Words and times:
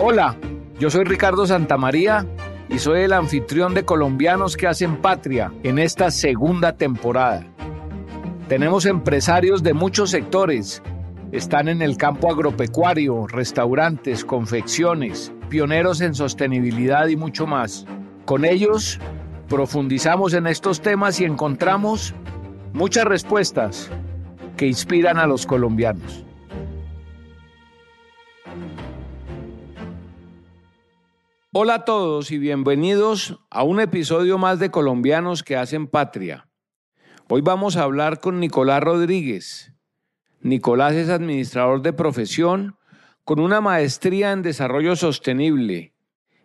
Hola, 0.00 0.36
yo 0.78 0.90
soy 0.90 1.02
Ricardo 1.02 1.44
Santamaría 1.44 2.24
y 2.68 2.78
soy 2.78 3.00
el 3.00 3.12
anfitrión 3.12 3.74
de 3.74 3.84
Colombianos 3.84 4.56
que 4.56 4.68
hacen 4.68 4.98
patria 4.98 5.52
en 5.64 5.80
esta 5.80 6.12
segunda 6.12 6.76
temporada. 6.76 7.44
Tenemos 8.46 8.86
empresarios 8.86 9.64
de 9.64 9.74
muchos 9.74 10.10
sectores. 10.10 10.84
Están 11.32 11.66
en 11.66 11.82
el 11.82 11.96
campo 11.96 12.30
agropecuario, 12.30 13.26
restaurantes, 13.26 14.24
confecciones, 14.24 15.32
pioneros 15.48 16.00
en 16.00 16.14
sostenibilidad 16.14 17.08
y 17.08 17.16
mucho 17.16 17.48
más. 17.48 17.84
Con 18.24 18.44
ellos 18.44 19.00
profundizamos 19.48 20.32
en 20.32 20.46
estos 20.46 20.80
temas 20.80 21.20
y 21.20 21.24
encontramos 21.24 22.14
muchas 22.72 23.04
respuestas 23.04 23.90
que 24.56 24.68
inspiran 24.68 25.18
a 25.18 25.26
los 25.26 25.44
colombianos. 25.44 26.27
Hola 31.60 31.74
a 31.74 31.84
todos 31.84 32.30
y 32.30 32.38
bienvenidos 32.38 33.40
a 33.50 33.64
un 33.64 33.80
episodio 33.80 34.38
más 34.38 34.60
de 34.60 34.70
Colombianos 34.70 35.42
que 35.42 35.56
hacen 35.56 35.88
patria. 35.88 36.48
Hoy 37.28 37.40
vamos 37.40 37.76
a 37.76 37.82
hablar 37.82 38.20
con 38.20 38.38
Nicolás 38.38 38.80
Rodríguez. 38.80 39.74
Nicolás 40.40 40.94
es 40.94 41.08
administrador 41.08 41.82
de 41.82 41.92
profesión 41.92 42.76
con 43.24 43.40
una 43.40 43.60
maestría 43.60 44.30
en 44.30 44.42
desarrollo 44.42 44.94
sostenible. 44.94 45.96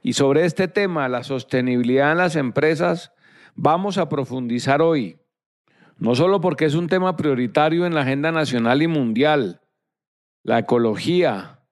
Y 0.02 0.14
sobre 0.14 0.46
este 0.46 0.68
tema, 0.68 1.08
la 1.10 1.24
sostenibilidad 1.24 2.14
en 2.14 2.18
las 2.18 2.36
empresas, 2.36 3.12
vamos 3.54 4.00
a 4.00 4.10
profundizar 4.10 4.82
hoy. 4.82 5.20
No 6.00 6.16
solo 6.16 6.42
porque 6.42 6.66
es 6.66 6.74
un 6.74 6.88
tema 6.88 7.16
prioritario 7.18 7.86
en 7.86 7.94
la 7.94 8.02
agenda 8.02 8.32
nacional 8.32 8.82
y 8.82 8.88
mundial, 8.88 9.62
la 10.42 10.58
ecología, 10.58 11.63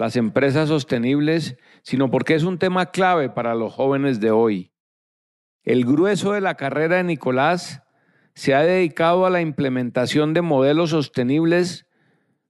las 0.00 0.16
empresas 0.16 0.70
sostenibles 0.70 1.58
sino 1.82 2.10
porque 2.10 2.34
es 2.34 2.44
un 2.44 2.56
tema 2.56 2.86
clave 2.86 3.28
para 3.28 3.54
los 3.54 3.74
jóvenes 3.74 4.18
de 4.18 4.30
hoy. 4.30 4.72
El 5.62 5.84
grueso 5.84 6.32
de 6.32 6.40
la 6.40 6.54
carrera 6.54 6.96
de 6.96 7.04
Nicolás 7.04 7.82
se 8.32 8.54
ha 8.54 8.62
dedicado 8.62 9.26
a 9.26 9.30
la 9.30 9.42
implementación 9.42 10.32
de 10.32 10.40
modelos 10.40 10.88
sostenibles 10.88 11.86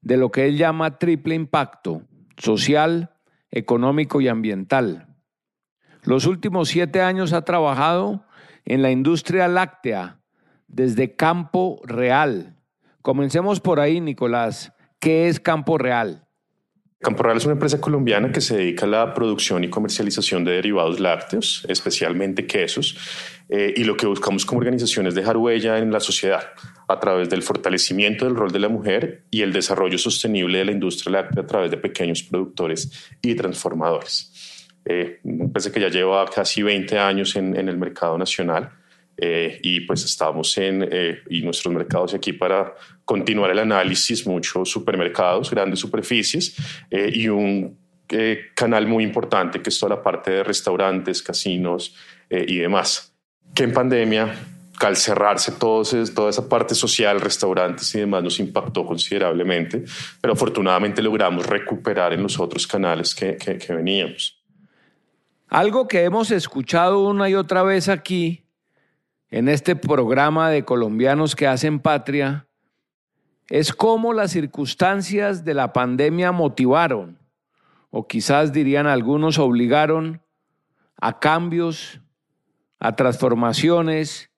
de 0.01 0.17
lo 0.17 0.31
que 0.31 0.47
él 0.47 0.59
llama 0.59 0.99
triple 0.99 1.35
impacto, 1.35 2.03
social, 2.37 3.17
económico 3.51 4.21
y 4.21 4.29
ambiental. 4.29 5.17
Los 6.05 6.27
últimos 6.27 6.69
siete 6.69 7.03
años 7.03 7.33
ha 7.33 7.43
trabajado 7.43 8.27
en 8.65 8.81
la 8.81 8.93
industria 8.93 9.49
láctea 9.49 10.21
desde 10.69 11.17
Campo 11.17 11.81
Real. 11.83 12.55
Comencemos 13.03 13.59
por 13.59 13.81
ahí, 13.81 14.01
Nicolás. 14.01 14.73
¿Qué 15.01 15.27
es 15.27 15.41
Campo 15.41 15.79
Real? 15.79 16.30
Campo 17.03 17.23
Real 17.23 17.39
es 17.39 17.47
una 17.47 17.55
empresa 17.55 17.81
colombiana 17.81 18.31
que 18.31 18.43
se 18.43 18.59
dedica 18.59 18.85
a 18.85 18.89
la 18.89 19.15
producción 19.15 19.65
y 19.65 19.71
comercialización 19.71 20.45
de 20.45 20.53
derivados 20.53 21.01
lácteos, 21.01 21.65
especialmente 21.67 22.47
quesos, 22.47 22.95
eh, 23.49 23.73
y 23.75 23.85
lo 23.85 23.97
que 23.97 24.07
buscamos 24.07 24.45
como 24.45 24.59
organización 24.59 25.07
es 25.07 25.15
dejar 25.15 25.39
huella 25.39 25.79
en 25.79 25.91
la 25.91 26.01
sociedad 26.01 26.53
a 26.89 27.01
través 27.01 27.31
del 27.31 27.43
fortalecimiento 27.43 28.27
del 28.27 28.37
rol 28.37 28.53
de 28.53 28.59
la 28.59 28.69
mujer 28.69 29.25
y 29.31 29.41
el 29.41 29.51
desarrollo 29.51 29.97
sostenible 29.97 30.59
de 30.59 30.67
la 30.67 30.73
industria 30.73 31.23
láctea 31.23 31.43
a 31.43 31.47
través 31.47 31.71
de 31.71 31.79
pequeños 31.79 32.23
productores 32.23 32.93
y 33.23 33.35
transformadores. 33.35 34.69
Eh, 34.85 35.21
una 35.23 35.45
empresa 35.45 35.73
que 35.73 35.81
ya 35.81 35.89
lleva 35.89 36.27
casi 36.27 36.63
20 36.63 36.99
años 36.99 37.35
en 37.35 37.57
el 37.57 37.79
mercado 37.79 38.19
nacional 38.19 38.73
eh, 39.23 39.61
y 39.63 39.81
pues 39.81 40.03
estamos 40.03 40.57
en 40.57 40.89
eh, 40.91 41.19
y 41.29 41.43
nuestros 41.43 41.75
mercados 41.75 42.15
aquí 42.15 42.33
para 42.33 42.75
continuar 43.05 43.51
el 43.51 43.59
análisis, 43.59 44.27
muchos 44.27 44.71
supermercados, 44.71 45.51
grandes 45.51 45.79
superficies 45.79 46.57
eh, 46.91 47.11
y 47.13 47.29
un 47.29 47.79
canal 48.55 48.89
muy 48.89 49.05
importante 49.05 49.61
que 49.61 49.69
es 49.69 49.79
toda 49.79 49.97
la 49.97 50.03
parte 50.03 50.33
de 50.33 50.43
restaurantes, 50.43 51.23
casinos 51.23 51.95
y 52.29 52.57
demás. 52.57 53.15
Que 53.55 53.63
en 53.63 53.73
pandemia, 53.73 54.35
al 54.81 54.97
cerrarse 54.97 55.53
todo, 55.53 55.85
toda 56.13 56.31
esa 56.31 56.49
parte 56.49 56.75
social, 56.75 57.21
restaurantes 57.21 57.95
y 57.95 58.01
demás, 58.01 58.25
nos 58.25 58.41
impactó 58.41 58.85
considerablemente, 58.85 59.85
pero 60.21 60.33
afortunadamente 60.33 61.03
logramos 61.03 61.47
recuperar 61.47 62.13
en 62.13 62.25
los 62.25 62.41
otros 62.41 62.67
canales 62.67 63.15
que, 63.15 63.37
que, 63.37 63.59
que 63.59 63.73
veníamos. 63.75 64.43
Algo 65.47 65.87
que 65.87 66.03
hemos 66.03 66.33
escuchado 66.33 67.07
una 67.07 67.29
y 67.29 67.37
otra 67.37 67.63
vez 67.63 67.89
aquí 67.89 68.50
en 69.31 69.49
este 69.49 69.77
programa 69.77 70.51
de 70.51 70.65
colombianos 70.65 71.37
que 71.37 71.47
hacen 71.47 71.79
patria 71.79 72.49
es 73.49 73.73
cómo 73.73 74.13
las 74.13 74.33
circunstancias 74.33 75.45
de 75.45 75.55
la 75.55 75.73
pandemia 75.73 76.33
motivaron, 76.33 77.19
o 77.91 78.07
quizás 78.07 78.53
dirían 78.53 78.87
algunos 78.87 79.39
obligaron, 79.39 80.23
a 80.97 81.19
cambios, 81.19 82.01
a 82.79 82.95
transformaciones, 82.95 84.31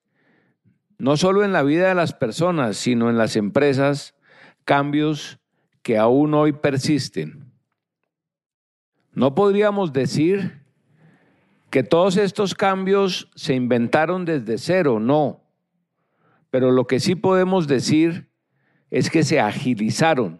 no 0.97 1.17
solo 1.17 1.43
en 1.43 1.53
la 1.53 1.63
vida 1.63 1.89
de 1.89 1.95
las 1.95 2.13
personas, 2.13 2.77
sino 2.77 3.09
en 3.09 3.17
las 3.17 3.35
empresas, 3.35 4.15
cambios 4.63 5.39
que 5.81 5.97
aún 5.97 6.33
hoy 6.33 6.53
persisten. 6.53 7.51
No 9.11 9.35
podríamos 9.35 9.93
decir 9.93 10.62
que 11.73 11.81
todos 11.81 12.17
estos 12.17 12.53
cambios 12.53 13.31
se 13.33 13.55
inventaron 13.55 14.25
desde 14.25 14.59
cero, 14.59 14.99
no. 14.99 15.41
Pero 16.51 16.69
lo 16.69 16.85
que 16.85 16.99
sí 16.99 17.15
podemos 17.15 17.65
decir 17.65 18.29
es 18.91 19.09
que 19.09 19.23
se 19.23 19.39
agilizaron. 19.39 20.39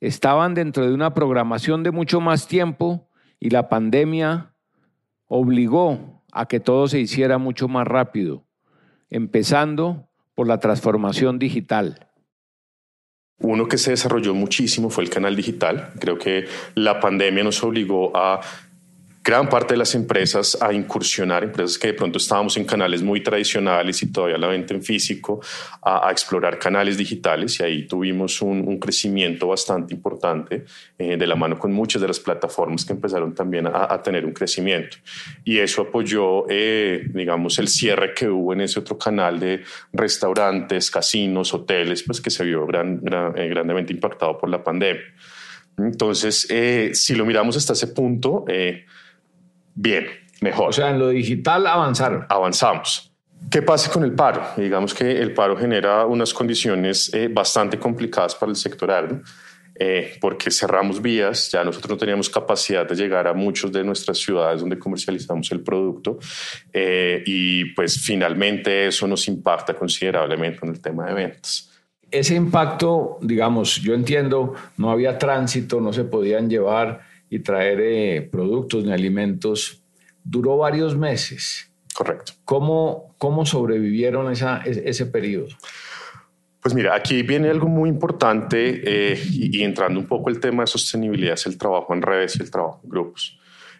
Estaban 0.00 0.54
dentro 0.54 0.86
de 0.86 0.94
una 0.94 1.12
programación 1.12 1.82
de 1.82 1.90
mucho 1.90 2.22
más 2.22 2.48
tiempo 2.48 3.10
y 3.38 3.50
la 3.50 3.68
pandemia 3.68 4.54
obligó 5.26 6.22
a 6.32 6.48
que 6.48 6.58
todo 6.58 6.88
se 6.88 6.98
hiciera 6.98 7.36
mucho 7.36 7.68
más 7.68 7.86
rápido, 7.86 8.46
empezando 9.10 10.08
por 10.34 10.46
la 10.48 10.58
transformación 10.58 11.38
digital. 11.38 12.08
Uno 13.40 13.68
que 13.68 13.76
se 13.76 13.90
desarrolló 13.90 14.32
muchísimo 14.32 14.88
fue 14.88 15.04
el 15.04 15.10
canal 15.10 15.36
digital. 15.36 15.92
Creo 16.00 16.16
que 16.16 16.46
la 16.74 16.98
pandemia 16.98 17.44
nos 17.44 17.62
obligó 17.62 18.16
a 18.16 18.40
gran 19.22 19.48
parte 19.48 19.74
de 19.74 19.78
las 19.78 19.94
empresas 19.94 20.56
a 20.60 20.72
incursionar, 20.72 21.44
empresas 21.44 21.78
que 21.78 21.88
de 21.88 21.94
pronto 21.94 22.16
estábamos 22.16 22.56
en 22.56 22.64
canales 22.64 23.02
muy 23.02 23.22
tradicionales 23.22 24.02
y 24.02 24.10
todavía 24.10 24.38
la 24.38 24.46
venta 24.46 24.72
en 24.72 24.82
físico, 24.82 25.40
a, 25.82 26.10
explorar 26.10 26.58
canales 26.58 26.96
digitales 26.96 27.60
y 27.60 27.62
ahí 27.62 27.86
tuvimos 27.86 28.40
un, 28.40 28.78
crecimiento 28.80 29.48
bastante 29.48 29.92
importante 29.92 30.64
eh, 30.98 31.16
de 31.16 31.26
la 31.26 31.36
mano 31.36 31.58
con 31.58 31.70
muchas 31.72 32.00
de 32.00 32.08
las 32.08 32.18
plataformas 32.18 32.84
que 32.84 32.94
empezaron 32.94 33.34
también 33.34 33.66
a, 33.66 34.00
tener 34.02 34.24
un 34.24 34.32
crecimiento. 34.32 34.96
Y 35.44 35.58
eso 35.58 35.82
apoyó, 35.82 36.46
eh, 36.48 37.04
digamos, 37.12 37.58
el 37.58 37.68
cierre 37.68 38.14
que 38.14 38.28
hubo 38.28 38.54
en 38.54 38.62
ese 38.62 38.80
otro 38.80 38.96
canal 38.96 39.38
de 39.38 39.62
restaurantes, 39.92 40.90
casinos, 40.90 41.52
hoteles, 41.52 42.02
pues 42.02 42.20
que 42.20 42.30
se 42.30 42.44
vio 42.44 42.66
gran, 42.66 43.02
eh, 43.36 43.48
grandemente 43.48 43.92
impactado 43.92 44.38
por 44.38 44.48
la 44.48 44.64
pandemia. 44.64 45.02
Entonces, 45.76 46.48
si 46.94 47.14
lo 47.14 47.24
miramos 47.24 47.56
hasta 47.56 47.74
ese 47.74 47.88
punto, 47.88 48.44
bien, 49.80 50.06
mejor. 50.40 50.68
O 50.68 50.72
sea, 50.72 50.90
en 50.90 50.98
lo 50.98 51.08
digital 51.08 51.66
avanzaron. 51.66 52.26
Avanzamos. 52.28 53.12
¿Qué 53.50 53.62
pasa 53.62 53.90
con 53.90 54.04
el 54.04 54.12
paro? 54.12 54.42
Digamos 54.56 54.92
que 54.92 55.18
el 55.18 55.32
paro 55.32 55.56
genera 55.56 56.04
unas 56.06 56.34
condiciones 56.34 57.12
eh, 57.14 57.28
bastante 57.28 57.78
complicadas 57.78 58.34
para 58.34 58.50
el 58.50 58.56
sector 58.56 58.90
agro, 58.90 59.22
eh, 59.74 60.18
porque 60.20 60.50
cerramos 60.50 61.00
vías, 61.00 61.50
ya 61.50 61.64
nosotros 61.64 61.92
no 61.92 61.96
teníamos 61.96 62.28
capacidad 62.28 62.86
de 62.86 62.94
llegar 62.94 63.26
a 63.26 63.32
muchas 63.32 63.72
de 63.72 63.82
nuestras 63.82 64.18
ciudades 64.18 64.60
donde 64.60 64.78
comercializamos 64.78 65.50
el 65.52 65.60
producto 65.60 66.18
eh, 66.72 67.22
y 67.24 67.64
pues 67.72 67.98
finalmente 67.98 68.88
eso 68.88 69.06
nos 69.06 69.26
impacta 69.26 69.72
considerablemente 69.72 70.58
en 70.62 70.72
el 70.72 70.80
tema 70.80 71.06
de 71.06 71.14
ventas 71.14 71.70
ese 72.10 72.34
impacto, 72.34 73.18
digamos, 73.20 73.76
yo 73.76 73.94
entiendo, 73.94 74.54
no 74.76 74.90
había 74.90 75.18
tránsito, 75.18 75.80
no 75.80 75.92
se 75.92 76.04
podían 76.04 76.50
llevar 76.50 77.02
y 77.30 77.38
traer 77.38 77.80
eh, 77.80 78.28
productos 78.30 78.84
ni 78.84 78.92
alimentos, 78.92 79.82
duró 80.24 80.58
varios 80.58 80.96
meses. 80.96 81.72
Correcto. 81.94 82.32
¿Cómo, 82.44 83.14
cómo 83.18 83.46
sobrevivieron 83.46 84.30
esa, 84.30 84.58
ese, 84.64 85.06
periodo? 85.06 85.48
Pues 86.60 86.74
mira, 86.74 86.94
aquí 86.94 87.22
viene 87.22 87.48
algo 87.48 87.68
muy 87.68 87.88
importante 87.88 88.82
eh, 88.84 89.22
y, 89.30 89.62
entrando 89.62 89.98
un 89.98 90.06
poco 90.06 90.28
el 90.28 90.40
tema 90.40 90.64
de 90.64 90.66
sostenibilidad 90.66 91.34
es 91.34 91.46
el 91.46 91.56
trabajo 91.56 91.94
en 91.94 92.02
redes 92.02 92.36
y 92.36 92.42
el 92.42 92.50
trabajo 92.50 92.80
en 92.84 92.90
grupos. 92.90 93.38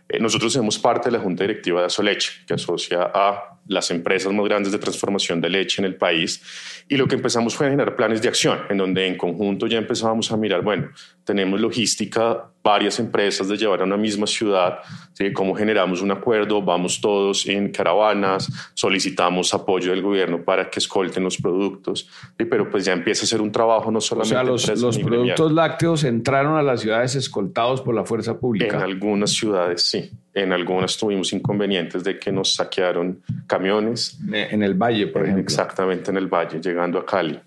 Eh, 0.08 0.18
nosotros 0.18 0.52
somos 0.52 0.78
parte 0.78 1.08
de 1.08 1.16
la 1.16 1.22
Junta 1.22 1.44
Directiva 1.44 1.80
de 1.80 1.86
Asoleche, 1.86 2.32
que 2.46 2.54
asocia 2.54 3.10
a 3.14 3.58
las 3.68 3.90
empresas 3.92 4.32
más 4.32 4.44
grandes 4.46 4.72
de 4.72 4.78
transformación 4.78 5.40
de 5.40 5.48
leche 5.48 5.80
en 5.80 5.86
el 5.86 5.94
país. 5.94 6.42
Y 6.88 6.96
lo 6.96 7.06
que 7.06 7.14
empezamos 7.14 7.54
fue 7.54 7.66
a 7.66 7.70
generar 7.70 7.94
planes 7.94 8.20
de 8.20 8.28
acción, 8.28 8.58
en 8.68 8.78
donde 8.78 9.06
en 9.06 9.16
conjunto 9.16 9.68
ya 9.68 9.78
empezábamos 9.78 10.32
a 10.32 10.36
mirar, 10.36 10.62
bueno, 10.62 10.90
tenemos 11.30 11.60
logística, 11.60 12.50
varias 12.60 12.98
empresas 12.98 13.46
de 13.46 13.56
llevar 13.56 13.82
a 13.82 13.84
una 13.84 13.96
misma 13.96 14.26
ciudad, 14.26 14.80
¿sí? 15.12 15.32
cómo 15.32 15.54
generamos 15.54 16.02
un 16.02 16.10
acuerdo, 16.10 16.60
vamos 16.60 17.00
todos 17.00 17.46
en 17.46 17.70
caravanas, 17.70 18.50
solicitamos 18.74 19.54
apoyo 19.54 19.92
del 19.92 20.02
gobierno 20.02 20.42
para 20.42 20.68
que 20.68 20.80
escolten 20.80 21.22
los 21.22 21.36
productos, 21.36 22.08
pero 22.36 22.68
pues 22.68 22.84
ya 22.84 22.94
empieza 22.94 23.22
a 23.22 23.28
ser 23.28 23.40
un 23.40 23.52
trabajo 23.52 23.92
no 23.92 24.00
solamente... 24.00 24.34
O 24.34 24.58
sea, 24.58 24.74
los, 24.74 24.82
los 24.82 24.98
productos 24.98 25.52
lácteos 25.52 26.02
entraron 26.02 26.56
a 26.56 26.62
las 26.62 26.80
ciudades 26.80 27.14
escoltados 27.14 27.80
por 27.80 27.94
la 27.94 28.04
fuerza 28.04 28.36
pública. 28.40 28.78
En 28.78 28.82
algunas 28.82 29.30
ciudades 29.30 29.84
sí, 29.84 30.10
en 30.34 30.52
algunas 30.52 30.96
tuvimos 30.96 31.32
inconvenientes 31.32 32.02
de 32.02 32.18
que 32.18 32.32
nos 32.32 32.54
saquearon 32.54 33.22
camiones. 33.46 34.18
En 34.32 34.64
el 34.64 34.74
valle, 34.74 35.06
por 35.06 35.22
ejemplo. 35.22 35.44
Exactamente, 35.44 36.10
en 36.10 36.16
el 36.16 36.26
valle, 36.26 36.60
llegando 36.60 36.98
a 36.98 37.06
Cali. 37.06 37.38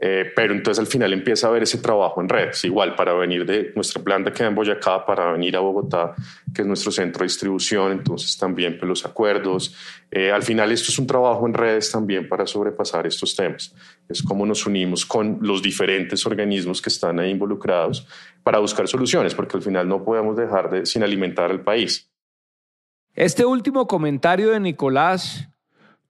Eh, 0.00 0.30
pero 0.36 0.54
entonces 0.54 0.78
al 0.78 0.86
final 0.86 1.12
empieza 1.12 1.48
a 1.48 1.50
haber 1.50 1.64
ese 1.64 1.78
trabajo 1.78 2.20
en 2.20 2.28
redes, 2.28 2.64
igual 2.64 2.94
para 2.94 3.14
venir 3.14 3.44
de 3.44 3.72
nuestra 3.74 4.00
planta 4.00 4.32
que 4.32 4.44
en 4.44 4.54
Boyacá, 4.54 5.04
para 5.04 5.32
venir 5.32 5.56
a 5.56 5.60
Bogotá, 5.60 6.14
que 6.54 6.62
es 6.62 6.68
nuestro 6.68 6.92
centro 6.92 7.20
de 7.20 7.24
distribución, 7.24 7.90
entonces 7.90 8.38
también 8.38 8.78
pues, 8.78 8.88
los 8.88 9.04
acuerdos. 9.04 9.74
Eh, 10.12 10.30
al 10.30 10.44
final 10.44 10.70
esto 10.70 10.92
es 10.92 10.98
un 11.00 11.06
trabajo 11.08 11.44
en 11.48 11.54
redes 11.54 11.90
también 11.90 12.28
para 12.28 12.46
sobrepasar 12.46 13.08
estos 13.08 13.34
temas. 13.34 13.74
Es 14.08 14.22
como 14.22 14.46
nos 14.46 14.64
unimos 14.66 15.04
con 15.04 15.38
los 15.42 15.62
diferentes 15.62 16.24
organismos 16.24 16.80
que 16.80 16.90
están 16.90 17.18
ahí 17.18 17.30
involucrados 17.30 18.06
para 18.44 18.60
buscar 18.60 18.86
soluciones, 18.86 19.34
porque 19.34 19.56
al 19.56 19.62
final 19.64 19.88
no 19.88 20.04
podemos 20.04 20.36
dejar 20.36 20.70
de, 20.70 20.86
sin 20.86 21.02
alimentar 21.02 21.50
al 21.50 21.62
país. 21.62 22.08
Este 23.14 23.44
último 23.44 23.88
comentario 23.88 24.50
de 24.50 24.60
Nicolás 24.60 25.48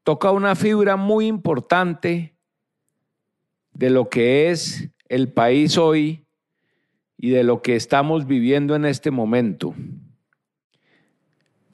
toca 0.02 0.30
una 0.30 0.54
fibra 0.54 0.96
muy 0.96 1.26
importante 1.26 2.37
de 3.72 3.90
lo 3.90 4.08
que 4.08 4.50
es 4.50 4.90
el 5.08 5.32
país 5.32 5.78
hoy 5.78 6.26
y 7.16 7.30
de 7.30 7.44
lo 7.44 7.62
que 7.62 7.76
estamos 7.76 8.26
viviendo 8.26 8.74
en 8.76 8.84
este 8.84 9.10
momento. 9.10 9.74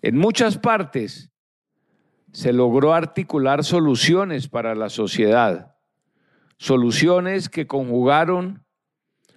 En 0.02 0.17
muchas 0.17 0.58
partes 0.58 1.31
se 2.32 2.52
logró 2.52 2.94
articular 2.94 3.64
soluciones 3.64 4.49
para 4.49 4.75
la 4.75 4.88
sociedad, 4.88 5.76
soluciones 6.58 7.49
que 7.49 7.67
conjugaron 7.67 8.64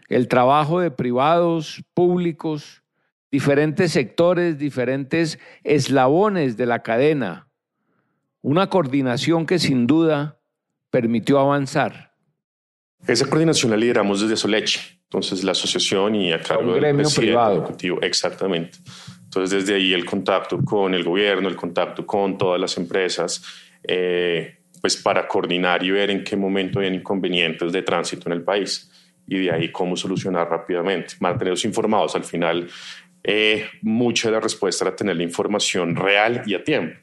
el 0.10 0.28
trabajo 0.28 0.80
de 0.80 0.92
privados, 0.92 1.84
públicos, 1.94 2.84
diferentes 3.32 3.92
sectores, 3.92 4.58
diferentes 4.58 5.40
eslabones 5.64 6.58
de 6.58 6.66
la 6.66 6.82
cadena, 6.82 7.50
una 8.42 8.68
coordinación 8.70 9.46
que 9.46 9.60
sin 9.60 9.88
duda 9.88 10.40
permitió 10.90 11.40
avanzar. 11.40 12.07
Esa 13.08 13.26
coordinación 13.26 13.72
la 13.72 13.78
lideramos 13.78 14.22
desde 14.22 14.36
Soleche, 14.36 15.00
entonces 15.04 15.44
la 15.44 15.54
asociación 15.54 16.16
y 16.16 16.34
a 16.34 16.42
cargo 16.42 16.74
del 16.74 16.82
gremio 16.82 17.08
privado. 17.16 17.74
Exactamente. 18.02 18.80
Entonces 19.24 19.62
desde 19.62 19.76
ahí 19.76 19.94
el 19.94 20.06
contacto 20.06 20.60
con 20.64 20.94
el 20.94 21.04
gobierno, 21.04 21.48
el 21.48 21.56
contacto 21.56 22.06
con 22.06 22.38
todas 22.38 22.60
las 22.60 22.78
empresas, 22.78 23.44
eh, 23.84 24.58
pues 24.82 24.98
para 24.98 25.28
coordinar 25.28 25.84
y 25.84 25.92
ver 25.92 26.12
en 26.12 26.24
qué 26.24 26.36
momento 26.36 26.80
hay 26.80 26.88
inconvenientes 26.88 27.72
de 27.72 27.82
tránsito 27.82 28.30
en 28.30 28.34
el 28.34 28.42
país 28.42 28.92
y 29.28 29.40
de 29.40 29.52
ahí 29.52 29.72
cómo 29.72 29.96
solucionar 29.96 30.50
rápidamente, 30.50 31.16
mantenerlos 31.20 31.66
informados. 31.66 32.16
Al 32.16 32.24
final, 32.24 32.68
eh, 33.24 33.66
mucha 33.82 34.30
de 34.30 34.34
la 34.34 34.40
respuesta 34.40 34.86
era 34.86 34.96
tener 34.96 35.16
la 35.16 35.24
información 35.24 35.96
real 35.96 36.44
y 36.46 36.56
a 36.56 36.64
tiempo, 36.64 36.98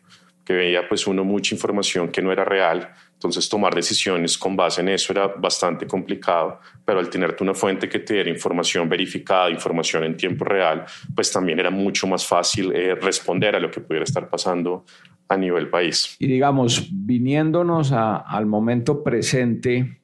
que 0.44 0.52
veía 0.52 0.88
pues 0.88 1.06
uno 1.06 1.24
mucha 1.24 1.54
información 1.54 2.08
que 2.08 2.22
no 2.22 2.32
era 2.32 2.44
real 2.44 2.90
entonces, 3.24 3.48
tomar 3.48 3.74
decisiones 3.74 4.36
con 4.36 4.54
base 4.54 4.82
en 4.82 4.90
eso 4.90 5.10
era 5.10 5.28
bastante 5.28 5.86
complicado, 5.86 6.60
pero 6.84 6.98
al 6.98 7.08
tenerte 7.08 7.42
una 7.42 7.54
fuente 7.54 7.88
que 7.88 8.00
te 8.00 8.12
diera 8.12 8.28
información 8.28 8.86
verificada, 8.86 9.48
información 9.48 10.04
en 10.04 10.14
tiempo 10.14 10.44
real, 10.44 10.84
pues 11.14 11.32
también 11.32 11.58
era 11.58 11.70
mucho 11.70 12.06
más 12.06 12.26
fácil 12.26 12.70
eh, 12.74 12.94
responder 12.94 13.56
a 13.56 13.60
lo 13.60 13.70
que 13.70 13.80
pudiera 13.80 14.04
estar 14.04 14.28
pasando 14.28 14.84
a 15.26 15.38
nivel 15.38 15.70
país. 15.70 16.16
Y 16.18 16.26
digamos, 16.26 16.86
viniéndonos 16.92 17.92
al 17.92 18.44
momento 18.44 19.02
presente, 19.02 20.02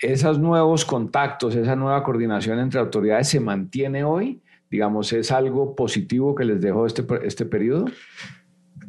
esos 0.00 0.40
nuevos 0.40 0.84
contactos, 0.84 1.54
esa 1.54 1.76
nueva 1.76 2.02
coordinación 2.02 2.58
entre 2.58 2.80
autoridades 2.80 3.28
se 3.28 3.38
mantiene 3.38 4.02
hoy, 4.02 4.40
digamos, 4.68 5.12
es 5.12 5.30
algo 5.30 5.76
positivo 5.76 6.34
que 6.34 6.44
les 6.44 6.60
dejó 6.60 6.84
este, 6.84 7.04
este 7.22 7.46
periodo. 7.46 7.84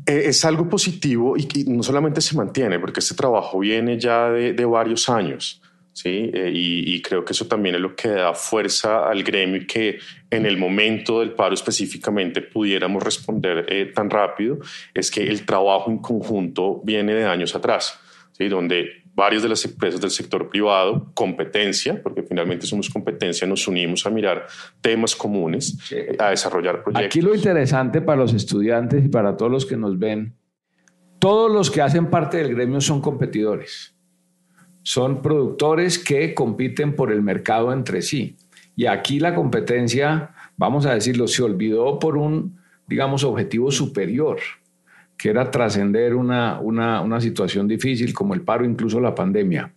Eh, 0.08 0.30
es 0.30 0.46
algo 0.46 0.70
positivo 0.70 1.36
y, 1.38 1.66
no 1.66 1.84
solamente 1.84 2.22
se 2.22 2.36
mantiene, 2.36 2.80
porque 2.80 3.02
este 3.02 3.14
trabajo 3.14 3.60
viene 3.60 4.00
ya 4.00 4.30
de, 4.30 4.66
varios 4.66 5.10
años. 5.10 5.62
¿sí? 5.92 6.32
Eh, 6.34 6.52
y, 6.54 7.02
creo 7.02 7.26
que 7.26 7.34
eso 7.34 7.46
también 7.46 7.76
es 7.76 7.82
lo 7.82 7.94
que 7.94 8.08
da 8.08 8.34
fuerza 8.34 9.10
al 9.10 9.24
gremio 9.24 9.58
y 9.58 9.68
que 9.68 10.00
en 10.30 10.46
el 10.46 10.58
momento 10.58 11.20
del 11.20 11.32
paro 11.32 11.54
específicamente 11.54 12.42
pudiéramos 12.42 13.04
responder 13.04 13.66
eh, 13.68 13.92
tan 13.94 14.10
rápido, 14.10 14.60
es 14.94 15.12
que 15.12 15.28
el 15.28 15.46
trabajo 15.46 15.92
en 15.92 15.98
conjunto 15.98 16.82
viene 16.86 17.14
de 17.14 17.26
años 17.26 17.54
atrás, 17.54 18.00
¿sí? 18.32 18.48
donde 18.48 19.04
varias 19.18 19.42
de 19.42 19.50
las 19.50 19.66
empresas 19.66 20.00
del 20.00 20.12
sector 20.12 20.48
privado, 20.48 21.12
competencia, 21.16 22.00
porque 22.04 22.22
finalmente 22.22 22.68
somos 22.68 22.88
competencia, 22.88 23.48
nos 23.48 23.68
unimos 23.68 24.06
a 24.06 24.12
mirar 24.12 24.46
temas 24.80 25.16
comunes, 25.16 25.76
a 26.20 26.30
desarrollar 26.30 26.84
proyectos. 26.84 27.08
Aquí 27.08 27.22
lo 27.22 27.34
interesante 27.34 28.00
para 28.00 28.22
los 28.22 28.36
estudiantes 28.36 29.04
y 29.04 29.10
para 29.10 29.36
todos 29.36 29.52
los 29.52 29.66
que 29.66 29.76
nos 29.76 29.98
ven, 29.98 30.36
todos 31.18 31.52
los 31.52 31.72
que 31.72 31.82
hacen 31.82 32.12
parte 32.12 32.38
del 32.38 32.54
gremio 32.54 32.80
son 32.80 33.02
competidores, 33.02 33.96
son 34.84 35.24
productores 35.24 35.98
que 35.98 36.36
compiten 36.36 36.96
por 36.96 37.12
el 37.12 37.24
mercado 37.24 37.74
entre 37.74 38.04
sí. 38.04 38.38
Y 38.76 38.86
aquí 38.86 39.20
la 39.20 39.34
competencia, 39.34 40.36
vamos 40.58 40.86
a 40.86 40.94
decirlo, 40.94 41.28
se 41.28 41.42
olvidó 41.42 41.98
por 41.98 42.18
un, 42.18 42.60
digamos, 42.86 43.24
objetivo 43.24 43.72
superior 43.72 44.38
que 45.18 45.30
era 45.30 45.50
trascender 45.50 46.14
una, 46.16 46.60
una, 46.60 47.20
situación 47.20 47.68
difícil 47.68 48.14
como 48.14 48.34
el 48.34 48.42
paro, 48.42 48.64
incluso 48.64 49.00
la 49.00 49.16
pandemia. 49.16 49.74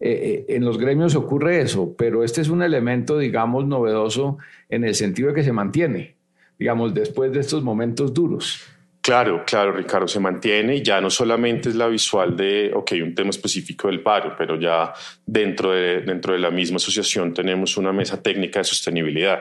Eh, 0.00 0.44
eh, 0.48 0.56
en 0.56 0.64
los 0.64 0.78
gremios 0.78 1.14
ocurre 1.14 1.60
eso, 1.60 1.94
pero 1.96 2.24
este 2.24 2.40
es 2.40 2.48
un 2.48 2.62
elemento, 2.62 3.18
digamos, 3.18 3.64
novedoso 3.66 4.38
en 4.68 4.84
el 4.84 4.96
sentido 4.96 5.28
de 5.28 5.34
que 5.34 5.44
se 5.44 5.52
mantiene, 5.52 6.16
digamos, 6.58 6.92
después 6.92 7.32
de 7.32 7.40
estos 7.40 7.62
momentos 7.62 8.12
duros. 8.12 8.60
Claro, 9.00 9.42
claro, 9.44 9.72
Ricardo, 9.72 10.06
se 10.06 10.20
mantiene 10.20 10.76
y 10.76 10.82
ya 10.82 11.00
no 11.00 11.10
solamente 11.10 11.68
es 11.68 11.74
la 11.74 11.88
visual 11.88 12.36
de, 12.36 12.70
ok, 12.72 12.92
un 13.02 13.14
tema 13.14 13.30
específico 13.30 13.88
del 13.88 14.00
paro, 14.00 14.34
pero 14.38 14.58
ya 14.58 14.92
dentro 15.26 15.72
de, 15.72 16.02
dentro 16.02 16.34
de 16.34 16.38
la 16.38 16.52
misma 16.52 16.76
asociación 16.76 17.34
tenemos 17.34 17.76
una 17.76 17.92
mesa 17.92 18.22
técnica 18.22 18.60
de 18.60 18.64
sostenibilidad 18.64 19.40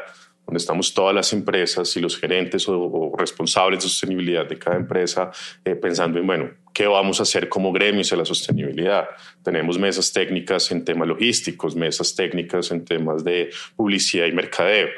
donde 0.51 0.59
estamos 0.59 0.93
todas 0.93 1.15
las 1.15 1.31
empresas 1.31 1.95
y 1.95 2.01
los 2.01 2.17
gerentes 2.17 2.67
o, 2.67 3.13
responsables 3.17 3.79
de 3.79 3.87
sostenibilidad 3.87 4.45
de 4.45 4.59
cada 4.59 4.75
empresa 4.75 5.31
eh, 5.63 5.75
pensando 5.75 6.19
en, 6.19 6.27
bueno, 6.27 6.49
¿qué 6.73 6.87
vamos 6.87 7.21
a 7.21 7.23
hacer 7.23 7.47
como 7.47 7.71
gremios 7.71 8.11
en 8.11 8.17
la 8.17 8.25
sostenibilidad? 8.25 9.05
Tenemos 9.41 9.79
mesas 9.79 10.11
técnicas 10.11 10.69
en 10.71 10.83
temas 10.83 11.07
logísticos, 11.07 11.73
mesas 11.73 12.13
técnicas 12.13 12.69
en 12.71 12.83
temas 12.83 13.23
de 13.23 13.49
publicidad 13.77 14.25
y 14.25 14.33
mercadeo. 14.33 14.89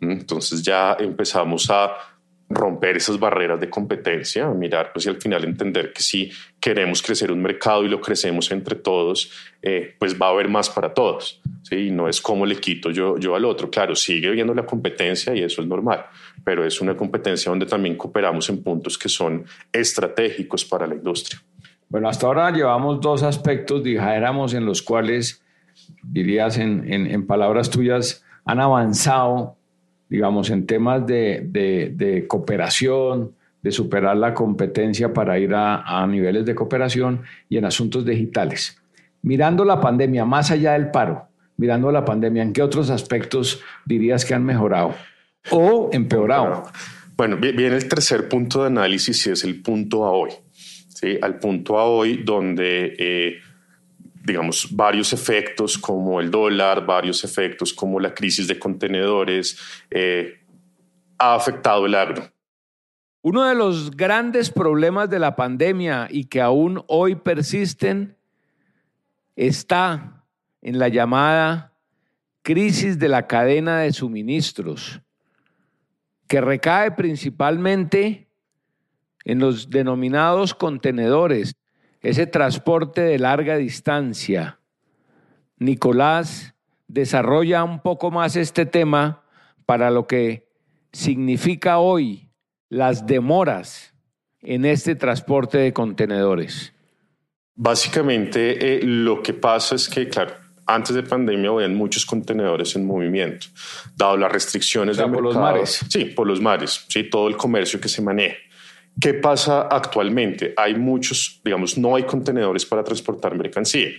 Entonces 0.00 0.62
ya 0.62 0.96
empezamos 1.00 1.68
a 1.70 1.90
romper 2.50 2.96
esas 2.96 3.20
barreras 3.20 3.60
de 3.60 3.70
competencia, 3.70 4.48
mirar 4.48 4.90
pues 4.92 5.06
y 5.06 5.08
al 5.08 5.20
final 5.20 5.44
entender 5.44 5.92
que 5.92 6.02
si 6.02 6.32
queremos 6.58 7.00
crecer 7.00 7.30
un 7.30 7.40
mercado 7.40 7.84
y 7.84 7.88
lo 7.88 8.00
crecemos 8.00 8.50
entre 8.50 8.74
todos, 8.74 9.30
eh, 9.62 9.94
pues 10.00 10.20
va 10.20 10.26
a 10.26 10.30
haber 10.30 10.48
más 10.48 10.68
para 10.68 10.92
todos. 10.92 11.40
¿sí? 11.62 11.92
No 11.92 12.08
es 12.08 12.20
como 12.20 12.44
le 12.44 12.56
quito 12.56 12.90
yo, 12.90 13.16
yo 13.18 13.36
al 13.36 13.44
otro. 13.44 13.70
Claro, 13.70 13.94
sigue 13.94 14.26
habiendo 14.26 14.52
la 14.52 14.66
competencia 14.66 15.32
y 15.34 15.44
eso 15.44 15.62
es 15.62 15.68
normal, 15.68 16.04
pero 16.42 16.66
es 16.66 16.80
una 16.80 16.96
competencia 16.96 17.50
donde 17.50 17.66
también 17.66 17.96
cooperamos 17.96 18.50
en 18.50 18.60
puntos 18.64 18.98
que 18.98 19.08
son 19.08 19.44
estratégicos 19.72 20.64
para 20.64 20.88
la 20.88 20.96
industria. 20.96 21.40
Bueno, 21.88 22.08
hasta 22.08 22.26
ahora 22.26 22.50
llevamos 22.50 23.00
dos 23.00 23.22
aspectos, 23.22 23.84
dijéramos, 23.84 24.54
en 24.54 24.64
los 24.64 24.82
cuales, 24.82 25.44
dirías 26.02 26.58
en, 26.58 26.92
en, 26.92 27.06
en 27.06 27.26
palabras 27.28 27.70
tuyas, 27.70 28.24
han 28.44 28.58
avanzado 28.58 29.56
digamos, 30.10 30.50
en 30.50 30.66
temas 30.66 31.06
de, 31.06 32.24
cooperación, 32.28 33.32
de 33.62 33.70
superar 33.70 34.16
la 34.16 34.34
competencia 34.34 35.14
para 35.14 35.38
ir 35.38 35.54
a, 35.54 36.06
niveles 36.08 36.44
de 36.44 36.54
cooperación 36.54 37.22
y 37.48 37.56
en 37.56 37.64
asuntos 37.64 38.04
digitales. 38.04 38.76
Mirando 39.22 39.64
la 39.64 39.80
pandemia, 39.80 40.24
más 40.24 40.50
allá 40.50 40.72
del 40.72 40.90
paro, 40.90 41.28
mirando 41.56 41.92
la 41.92 42.04
pandemia, 42.04 42.42
¿en 42.42 42.52
qué 42.52 42.62
otros 42.62 42.90
aspectos 42.90 43.62
dirías 43.86 44.24
que 44.24 44.34
han 44.34 44.44
mejorado 44.44 44.94
o 45.50 45.90
empeorado? 45.92 46.64
Bueno, 47.16 47.36
viene 47.36 47.76
el 47.76 47.88
tercer 47.88 48.28
punto 48.28 48.62
de 48.62 48.68
análisis 48.68 49.26
y 49.26 49.30
es 49.30 49.44
el 49.44 49.62
punto 49.62 50.06
a 50.06 50.10
hoy. 50.10 50.30
¿sí? 50.54 51.18
Al 51.22 51.38
punto 51.38 51.78
a 51.78 51.84
hoy 51.84 52.22
donde 52.24 52.96
eh, 52.98 53.38
digamos, 54.22 54.68
varios 54.70 55.12
efectos 55.12 55.78
como 55.78 56.20
el 56.20 56.30
dólar, 56.30 56.84
varios 56.84 57.24
efectos 57.24 57.72
como 57.72 57.98
la 57.98 58.12
crisis 58.14 58.46
de 58.46 58.58
contenedores, 58.58 59.58
eh, 59.90 60.40
ha 61.18 61.34
afectado 61.34 61.86
el 61.86 61.94
agro. 61.94 62.30
Uno 63.22 63.44
de 63.44 63.54
los 63.54 63.90
grandes 63.90 64.50
problemas 64.50 65.10
de 65.10 65.18
la 65.18 65.36
pandemia 65.36 66.08
y 66.10 66.24
que 66.24 66.40
aún 66.40 66.82
hoy 66.86 67.16
persisten 67.16 68.16
está 69.36 70.24
en 70.62 70.78
la 70.78 70.88
llamada 70.88 71.74
crisis 72.42 72.98
de 72.98 73.08
la 73.08 73.26
cadena 73.26 73.80
de 73.80 73.92
suministros, 73.92 75.00
que 76.26 76.40
recae 76.40 76.92
principalmente 76.92 78.28
en 79.24 79.38
los 79.38 79.68
denominados 79.68 80.54
contenedores, 80.54 81.54
ese 82.00 82.26
transporte 82.26 83.00
de 83.02 83.18
larga 83.18 83.56
distancia. 83.56 84.58
Nicolás 85.58 86.54
desarrolla 86.88 87.62
un 87.64 87.80
poco 87.80 88.10
más 88.10 88.36
este 88.36 88.66
tema 88.66 89.22
para 89.66 89.90
lo 89.90 90.06
que 90.06 90.48
significa 90.92 91.78
hoy 91.78 92.28
las 92.68 93.06
demoras 93.06 93.94
en 94.42 94.64
este 94.64 94.94
transporte 94.94 95.58
de 95.58 95.72
contenedores. 95.72 96.72
Básicamente 97.54 98.76
eh, 98.76 98.80
lo 98.82 99.22
que 99.22 99.34
pasa 99.34 99.74
es 99.74 99.88
que, 99.88 100.08
claro, 100.08 100.34
antes 100.66 100.94
de 100.94 101.02
pandemia 101.02 101.50
había 101.50 101.68
muchos 101.68 102.06
contenedores 102.06 102.74
en 102.76 102.86
movimiento, 102.86 103.48
dado 103.96 104.16
las 104.16 104.32
restricciones 104.32 104.96
de 104.96 105.06
por 105.06 105.22
los 105.22 105.36
mares. 105.36 105.84
Sí, 105.88 106.06
por 106.06 106.26
los 106.26 106.40
mares, 106.40 106.86
sí, 106.88 107.04
todo 107.04 107.28
el 107.28 107.36
comercio 107.36 107.80
que 107.80 107.88
se 107.88 108.00
maneja. 108.00 108.36
¿Qué 108.98 109.14
pasa 109.14 109.62
actualmente? 109.62 110.54
Hay 110.56 110.74
muchos, 110.74 111.40
digamos, 111.44 111.76
no 111.76 111.96
hay 111.96 112.04
contenedores 112.04 112.64
para 112.64 112.82
transportar 112.82 113.34
mercancía 113.34 113.90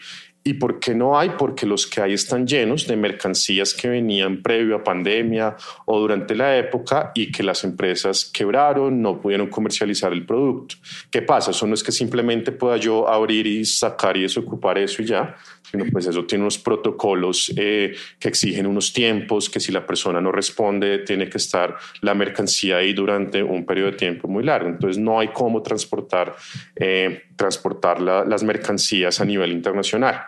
¿Y 0.43 0.55
por 0.55 0.79
qué 0.79 0.95
no 0.95 1.19
hay? 1.19 1.31
Porque 1.37 1.67
los 1.67 1.85
que 1.85 2.01
hay 2.01 2.13
están 2.13 2.47
llenos 2.47 2.87
de 2.87 2.95
mercancías 2.95 3.75
que 3.75 3.87
venían 3.87 4.41
previo 4.41 4.75
a 4.75 4.83
pandemia 4.83 5.55
o 5.85 5.99
durante 5.99 6.33
la 6.35 6.57
época 6.57 7.11
y 7.13 7.31
que 7.31 7.43
las 7.43 7.63
empresas 7.63 8.25
quebraron, 8.25 9.03
no 9.03 9.21
pudieron 9.21 9.47
comercializar 9.47 10.11
el 10.11 10.25
producto. 10.25 10.75
¿Qué 11.11 11.21
pasa? 11.21 11.51
Eso 11.51 11.67
no 11.67 11.75
es 11.75 11.83
que 11.83 11.91
simplemente 11.91 12.51
pueda 12.51 12.77
yo 12.77 13.07
abrir 13.07 13.45
y 13.45 13.65
sacar 13.65 14.17
y 14.17 14.23
desocupar 14.23 14.79
eso 14.79 15.03
y 15.03 15.05
ya, 15.05 15.35
sino 15.69 15.85
pues 15.91 16.07
eso 16.07 16.25
tiene 16.25 16.43
unos 16.43 16.57
protocolos 16.57 17.53
eh, 17.55 17.95
que 18.19 18.29
exigen 18.29 18.67
unos 18.67 18.93
tiempos, 18.93 19.49
que 19.49 19.59
si 19.59 19.71
la 19.71 19.85
persona 19.85 20.19
no 20.19 20.31
responde, 20.31 20.99
tiene 20.99 21.29
que 21.29 21.37
estar 21.37 21.75
la 22.01 22.13
mercancía 22.13 22.77
ahí 22.77 22.93
durante 22.93 23.41
un 23.41 23.65
periodo 23.65 23.91
de 23.91 23.97
tiempo 23.97 24.27
muy 24.27 24.43
largo. 24.43 24.69
Entonces 24.69 24.97
no 25.01 25.19
hay 25.19 25.29
cómo 25.29 25.61
transportar, 25.61 26.35
eh, 26.75 27.23
transportar 27.35 28.01
las 28.01 28.43
mercancías 28.43 29.19
a 29.21 29.25
nivel 29.25 29.51
internacional. 29.51 30.21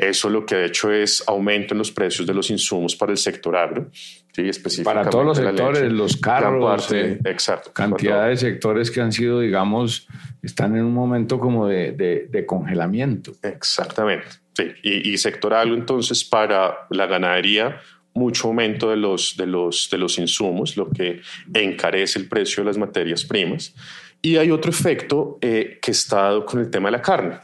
Eso 0.00 0.30
lo 0.30 0.46
que 0.46 0.54
ha 0.54 0.64
hecho 0.64 0.90
es 0.90 1.22
aumento 1.26 1.74
en 1.74 1.78
los 1.78 1.90
precios 1.90 2.26
de 2.26 2.32
los 2.32 2.48
insumos 2.48 2.96
para 2.96 3.12
el 3.12 3.18
sector 3.18 3.54
agro. 3.54 3.90
Sí, 4.32 4.48
específicamente 4.48 4.98
para 4.98 5.10
todos 5.10 5.26
los 5.26 5.36
sectores, 5.36 5.92
los 5.92 6.16
carros, 6.16 6.90
eh, 6.92 7.18
exacto, 7.26 7.70
cantidad 7.74 8.28
de 8.28 8.36
sectores 8.38 8.90
que 8.90 9.02
han 9.02 9.12
sido, 9.12 9.40
digamos, 9.40 10.08
están 10.42 10.74
en 10.74 10.84
un 10.84 10.94
momento 10.94 11.38
como 11.38 11.66
de, 11.66 11.92
de, 12.30 12.46
congelamiento. 12.46 13.32
Exactamente, 13.42 14.26
sí. 14.62 14.72
Y, 14.82 15.10
y, 15.10 15.18
sector 15.18 15.54
agro, 15.54 15.74
entonces, 15.74 16.24
para 16.24 16.86
la 16.90 17.06
ganadería, 17.06 17.80
mucho 18.14 18.48
aumento 18.48 18.90
de 18.90 18.96
los, 18.96 19.36
de, 19.36 19.46
los, 19.46 19.88
de 19.90 19.98
los 19.98 20.18
insumos, 20.18 20.76
lo 20.76 20.90
que 20.90 21.20
encarece 21.54 22.18
el 22.18 22.28
precio 22.28 22.62
de 22.62 22.70
las 22.70 22.78
materias 22.78 23.24
primas. 23.24 23.74
Y 24.22 24.36
hay 24.36 24.50
otro 24.50 24.70
efecto 24.70 25.38
eh, 25.40 25.78
que 25.80 25.92
está 25.92 26.22
dado 26.22 26.44
con 26.44 26.60
el 26.60 26.70
tema 26.70 26.88
de 26.88 26.92
la 26.92 27.02
carne 27.02 27.38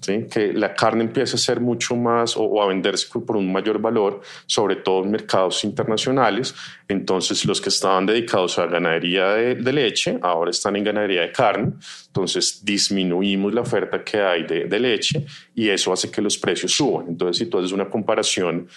que 0.00 0.52
la 0.54 0.74
carne 0.74 1.04
empieza 1.04 1.36
a 1.36 1.38
ser 1.38 1.60
mucho 1.60 1.94
más 1.94 2.34
o, 2.36 2.62
a 2.62 2.66
venderse 2.66 3.06
por 3.20 3.36
un 3.36 3.52
mayor 3.52 3.80
valor, 3.80 4.20
sobre 4.46 4.76
todo 4.76 5.04
en 5.04 5.10
mercados 5.10 5.62
internacionales. 5.64 6.54
Entonces 6.88 7.44
los 7.44 7.60
que 7.60 7.68
estaban 7.68 8.06
dedicados 8.06 8.58
a 8.58 8.66
ganadería 8.66 9.28
de, 9.34 9.72
leche 9.72 10.18
ahora 10.22 10.50
están 10.50 10.76
en 10.76 10.84
ganadería 10.84 11.22
de 11.22 11.32
carne. 11.32 11.72
Entonces 12.06 12.64
disminuimos 12.64 13.54
la 13.54 13.60
oferta 13.60 14.02
que 14.02 14.20
hay 14.20 14.44
de, 14.44 14.80
leche 14.80 15.26
y 15.54 15.68
eso 15.68 15.92
hace 15.92 16.10
que 16.10 16.22
los 16.22 16.38
precios 16.38 16.72
suban. 16.72 17.06
Entonces 17.08 17.36
si 17.36 17.46
tú 17.46 17.58
haces 17.58 17.72
una 17.72 17.88
comparación 17.88 18.68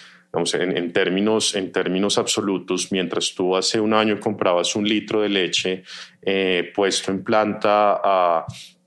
en, 0.54 0.92
términos, 0.92 1.56
en 1.56 1.72
términos 1.72 2.18
absolutos, 2.18 2.92
mientras 2.92 3.34
tú 3.34 3.56
hace 3.56 3.80
un 3.80 3.94
año 3.94 4.20
comprabas 4.20 4.76
un 4.76 4.88
litro 4.88 5.22
de 5.22 5.30
leche 5.30 5.84
eh, 6.22 6.72
puesto 6.76 7.12
en 7.12 7.24
planta 7.24 8.02
a 8.04 8.46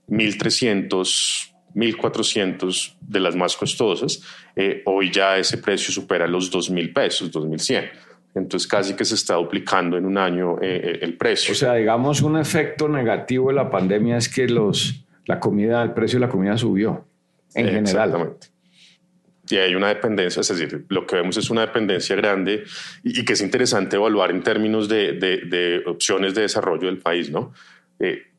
1.300 0.09 1.56
1.400 1.77 2.95
de 2.99 3.19
las 3.19 3.35
más 3.35 3.55
costosas, 3.55 4.23
eh, 4.55 4.81
hoy 4.85 5.11
ya 5.11 5.37
ese 5.37 5.59
precio 5.59 5.93
supera 5.93 6.25
los 6.27 6.51
2.000 6.51 6.91
pesos, 6.91 7.31
2.100. 7.31 7.89
Entonces 8.33 8.67
casi 8.67 8.95
que 8.95 9.05
se 9.05 9.15
está 9.15 9.35
duplicando 9.35 9.95
en 9.95 10.05
un 10.05 10.17
año 10.17 10.57
eh, 10.59 10.81
eh, 10.83 10.99
el 11.01 11.15
precio. 11.17 11.51
O 11.51 11.55
sea, 11.55 11.75
digamos, 11.75 12.21
un 12.21 12.37
efecto 12.37 12.89
negativo 12.89 13.49
de 13.49 13.55
la 13.55 13.69
pandemia 13.69 14.17
es 14.17 14.27
que 14.27 14.47
los, 14.47 15.05
la 15.25 15.39
comida, 15.39 15.83
el 15.83 15.93
precio 15.93 16.19
de 16.19 16.25
la 16.25 16.31
comida 16.31 16.57
subió 16.57 17.05
en 17.53 17.65
general. 17.65 17.85
Exactamente. 17.85 18.47
Y 19.49 19.57
hay 19.57 19.75
una 19.75 19.87
dependencia, 19.87 20.41
es 20.41 20.47
decir, 20.49 20.85
lo 20.89 21.05
que 21.05 21.15
vemos 21.15 21.37
es 21.37 21.49
una 21.49 21.61
dependencia 21.61 22.15
grande 22.15 22.63
y, 23.01 23.23
que 23.23 23.33
es 23.33 23.41
interesante 23.41 23.95
evaluar 23.95 24.31
en 24.31 24.43
términos 24.43 24.89
de, 24.89 25.13
de, 25.13 25.83
opciones 25.85 26.35
de 26.35 26.41
desarrollo 26.41 26.87
del 26.87 26.97
país, 26.97 27.29
¿no? 27.29 27.53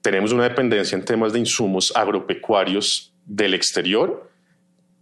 tenemos 0.02 0.32
una 0.32 0.44
dependencia 0.44 0.96
en 0.96 1.04
temas 1.04 1.32
de 1.32 1.40
insumos 1.40 1.92
agropecuarios 1.96 3.12
del 3.28 3.54
exterior 3.54 4.28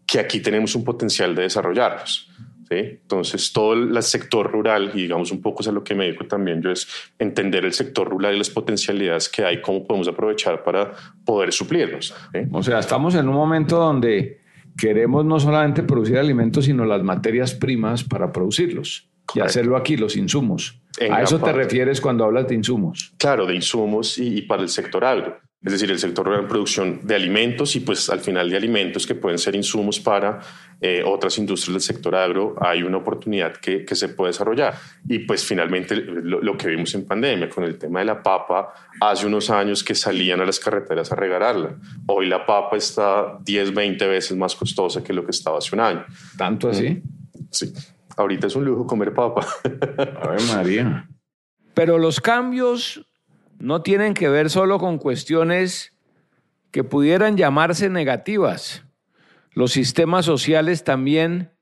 que 0.06 0.20
aquí 0.20 0.40
tenemos 0.40 0.74
un 0.74 0.84
potencial 0.84 1.34
de 1.34 1.42
desarrollarlos. 1.42 2.28
¿sí? 2.68 2.76
Entonces, 2.76 3.52
todo 3.52 3.72
el 3.72 4.02
sector 4.02 4.50
rural, 4.50 4.92
y 4.94 5.02
digamos 5.02 5.32
un 5.32 5.40
poco 5.40 5.62
es 5.62 5.68
a 5.68 5.72
lo 5.72 5.82
que 5.82 5.94
me 5.94 6.04
dedico 6.04 6.26
también 6.26 6.60
yo, 6.62 6.70
es 6.70 6.86
entender 7.18 7.64
el 7.64 7.72
sector 7.72 8.08
rural 8.08 8.34
y 8.34 8.38
las 8.38 8.50
potencialidades 8.50 9.28
que 9.28 9.44
hay, 9.44 9.60
cómo 9.60 9.86
podemos 9.86 10.08
aprovechar 10.08 10.62
para 10.62 10.92
poder 11.24 11.52
suplirnos. 11.52 12.14
O 12.52 12.62
sea, 12.62 12.78
estamos 12.80 13.14
en 13.14 13.28
un 13.28 13.34
momento 13.34 13.78
donde 13.78 14.40
queremos 14.76 15.24
no 15.24 15.40
solamente 15.40 15.82
producir 15.82 16.18
alimentos, 16.18 16.66
sino 16.66 16.84
las 16.84 17.02
materias 17.02 17.54
primas 17.54 18.04
para 18.04 18.32
producirlos 18.32 19.08
y 19.34 19.40
hacerlo 19.40 19.76
aquí, 19.76 19.96
los 19.96 20.16
insumos. 20.16 20.80
¿A 21.10 21.22
eso 21.22 21.38
te 21.40 21.52
refieres 21.52 22.00
cuando 22.00 22.24
hablas 22.24 22.46
de 22.48 22.54
insumos? 22.54 23.12
Claro, 23.18 23.44
de 23.44 23.54
insumos 23.54 24.18
y, 24.18 24.38
y 24.38 24.42
para 24.42 24.62
el 24.62 24.68
sector 24.68 25.04
agro 25.04 25.45
es 25.66 25.72
decir, 25.72 25.90
el 25.90 25.98
sector 25.98 26.30
de 26.30 26.46
producción 26.46 27.00
de 27.02 27.16
alimentos 27.16 27.74
y 27.74 27.80
pues 27.80 28.08
al 28.08 28.20
final 28.20 28.48
de 28.48 28.56
alimentos 28.56 29.04
que 29.04 29.16
pueden 29.16 29.36
ser 29.36 29.56
insumos 29.56 29.98
para 29.98 30.38
eh, 30.80 31.02
otras 31.04 31.38
industrias 31.38 31.72
del 31.72 31.82
sector 31.82 32.14
agro, 32.14 32.54
hay 32.60 32.84
una 32.84 32.98
oportunidad 32.98 33.56
que, 33.56 33.84
que 33.84 33.96
se 33.96 34.10
puede 34.10 34.30
desarrollar. 34.30 34.76
Y 35.08 35.18
pues 35.18 35.44
finalmente 35.44 35.96
lo, 35.96 36.56
que 36.56 36.68
vimos 36.68 36.94
en 36.94 37.04
pandemia 37.04 37.50
con 37.50 37.64
el 37.64 37.78
tema 37.78 37.98
de 37.98 38.04
la 38.04 38.22
papa, 38.22 38.74
hace 39.00 39.26
unos 39.26 39.50
años 39.50 39.82
que 39.82 39.96
salían 39.96 40.40
a 40.40 40.44
las 40.44 40.60
carreteras 40.60 41.10
a 41.10 41.16
regararla. 41.16 41.74
Hoy 42.06 42.28
la 42.28 42.46
papa 42.46 42.76
está 42.76 43.36
10, 43.42 43.74
20 43.74 44.06
veces 44.06 44.36
más 44.36 44.54
costosa 44.54 45.02
que 45.02 45.12
lo 45.12 45.24
que 45.24 45.32
estaba 45.32 45.58
hace 45.58 45.74
un 45.74 45.80
año. 45.80 46.06
¿Tanto 46.38 46.68
así? 46.68 46.90
Mm, 46.90 47.02
sí. 47.50 47.72
Ahorita 48.16 48.46
es 48.46 48.54
un 48.54 48.64
lujo 48.64 48.86
comer 48.86 49.12
papa. 49.12 49.44
Ay, 49.64 50.46
María. 50.54 51.08
Pero 51.74 51.98
los 51.98 52.20
cambios 52.20 53.04
no 53.58 53.82
tienen 53.82 54.14
que 54.14 54.28
ver 54.28 54.50
solo 54.50 54.78
con 54.78 54.98
cuestiones 54.98 55.92
que 56.70 56.84
pudieran 56.84 57.36
llamarse 57.36 57.88
negativas. 57.88 58.84
Los 59.52 59.72
sistemas 59.72 60.24
sociales 60.24 60.84
también 60.84 61.52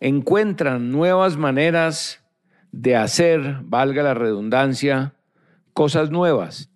encuentran 0.00 0.90
nuevas 0.90 1.36
maneras 1.36 2.24
de 2.72 2.96
hacer, 2.96 3.58
valga 3.62 4.02
la 4.02 4.14
redundancia, 4.14 5.14
cosas 5.72 6.10
nuevas. 6.10 6.70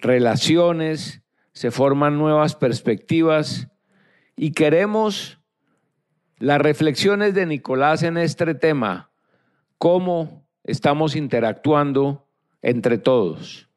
Relaciones, 0.00 1.22
se 1.52 1.70
forman 1.70 2.18
nuevas 2.18 2.54
perspectivas 2.54 3.68
y 4.36 4.52
queremos 4.52 5.40
las 6.38 6.60
reflexiones 6.60 7.34
de 7.34 7.46
Nicolás 7.46 8.02
en 8.04 8.16
este 8.16 8.54
tema, 8.54 9.10
cómo 9.76 10.46
estamos 10.62 11.16
interactuando 11.16 12.27
entre 12.62 12.98
todos? 12.98 13.68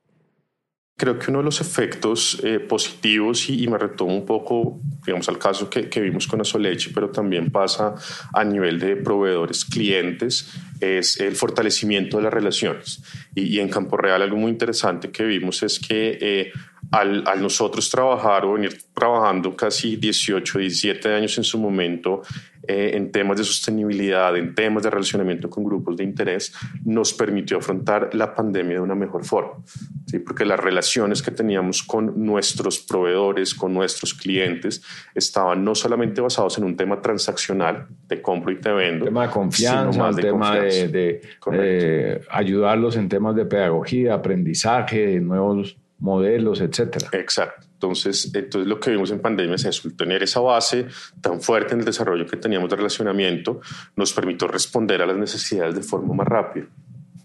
Creo 0.97 1.17
que 1.17 1.31
uno 1.31 1.39
de 1.39 1.45
los 1.45 1.61
efectos 1.61 2.39
eh, 2.43 2.59
positivos, 2.59 3.49
y, 3.49 3.67
me 3.67 3.79
retomo 3.79 4.13
un 4.13 4.25
poco, 4.25 4.79
digamos, 5.03 5.27
al 5.29 5.39
caso 5.39 5.67
que, 5.67 5.99
vimos 5.99 6.27
con 6.27 6.41
Asoleche, 6.41 6.91
pero 6.93 7.09
también 7.09 7.49
pasa 7.49 7.95
a 8.31 8.43
nivel 8.43 8.79
de 8.79 8.97
proveedores, 8.97 9.65
clientes, 9.65 10.53
es 10.79 11.19
el 11.19 11.35
fortalecimiento 11.35 12.17
de 12.17 12.23
las 12.23 12.33
relaciones. 12.33 13.01
Y, 13.33 13.59
en 13.59 13.69
Campo 13.69 13.97
Real 13.97 14.21
algo 14.21 14.37
muy 14.37 14.51
interesante 14.51 15.09
que 15.09 15.23
vimos 15.23 15.63
es 15.63 15.79
que 15.79 16.19
eh, 16.21 16.51
al, 16.91 17.23
al, 17.25 17.41
nosotros 17.41 17.89
trabajar 17.89 18.45
o 18.45 18.53
venir 18.53 18.77
trabajando 18.93 19.55
casi 19.55 19.95
18, 19.95 20.59
17 20.59 21.15
años 21.15 21.35
en 21.39 21.43
su 21.43 21.57
momento 21.57 22.21
eh, 22.67 22.91
en 22.93 23.11
temas 23.11 23.37
de 23.37 23.43
sostenibilidad, 23.43 24.37
en 24.37 24.53
temas 24.53 24.83
de 24.83 24.91
relacionamiento 24.91 25.49
con 25.49 25.63
grupos 25.63 25.97
de 25.97 26.03
interés, 26.03 26.53
nos 26.85 27.11
permitió 27.13 27.57
afrontar 27.57 28.09
la 28.13 28.35
pandemia 28.35 28.75
de 28.75 28.81
una 28.81 28.93
mejor 28.93 29.25
forma. 29.25 29.63
¿sí? 30.05 30.19
Porque 30.19 30.45
las 30.45 30.59
relaciones 30.59 31.23
que 31.23 31.31
teníamos 31.31 31.81
con 31.81 32.23
nuestros 32.23 32.79
proveedores, 32.79 33.55
con 33.55 33.73
nuestros 33.73 34.13
clientes, 34.13 34.83
estaban 35.15 35.63
no 35.63 35.73
solamente 35.73 36.21
basados 36.21 36.57
en 36.59 36.65
un 36.65 36.75
tema 36.75 37.01
transaccional 37.01 37.87
de 38.07 38.21
compro 38.21 38.51
y 38.51 38.59
te 38.59 38.71
vendo. 38.71 39.05
Tema 39.05 39.25
de 39.27 39.33
confianza, 39.33 39.99
más 39.99 40.15
de 40.15 40.21
tema 40.21 40.55
de, 40.55 42.21
ayudarlos 42.29 42.95
en 42.95 43.09
temas 43.09 43.35
de 43.35 43.45
pedagogía, 43.45 44.13
aprendizaje, 44.13 45.19
nuevos 45.19 45.77
modelos, 45.97 46.61
etcétera. 46.61 47.09
Exacto. 47.13 47.70
Entonces, 47.81 48.31
entonces 48.35 48.67
lo 48.67 48.79
que 48.79 48.91
vimos 48.91 49.09
en 49.09 49.19
pandemia 49.19 49.55
es 49.55 49.65
eso, 49.65 49.89
tener 49.97 50.21
esa 50.21 50.39
base 50.39 50.85
tan 51.19 51.41
fuerte 51.41 51.73
en 51.73 51.79
el 51.79 51.85
desarrollo 51.85 52.27
que 52.27 52.37
teníamos 52.37 52.69
de 52.69 52.75
relacionamiento 52.75 53.59
nos 53.95 54.13
permitió 54.13 54.47
responder 54.47 55.01
a 55.01 55.07
las 55.07 55.17
necesidades 55.17 55.73
de 55.73 55.81
forma 55.81 56.13
más 56.13 56.27
rápida. 56.27 56.67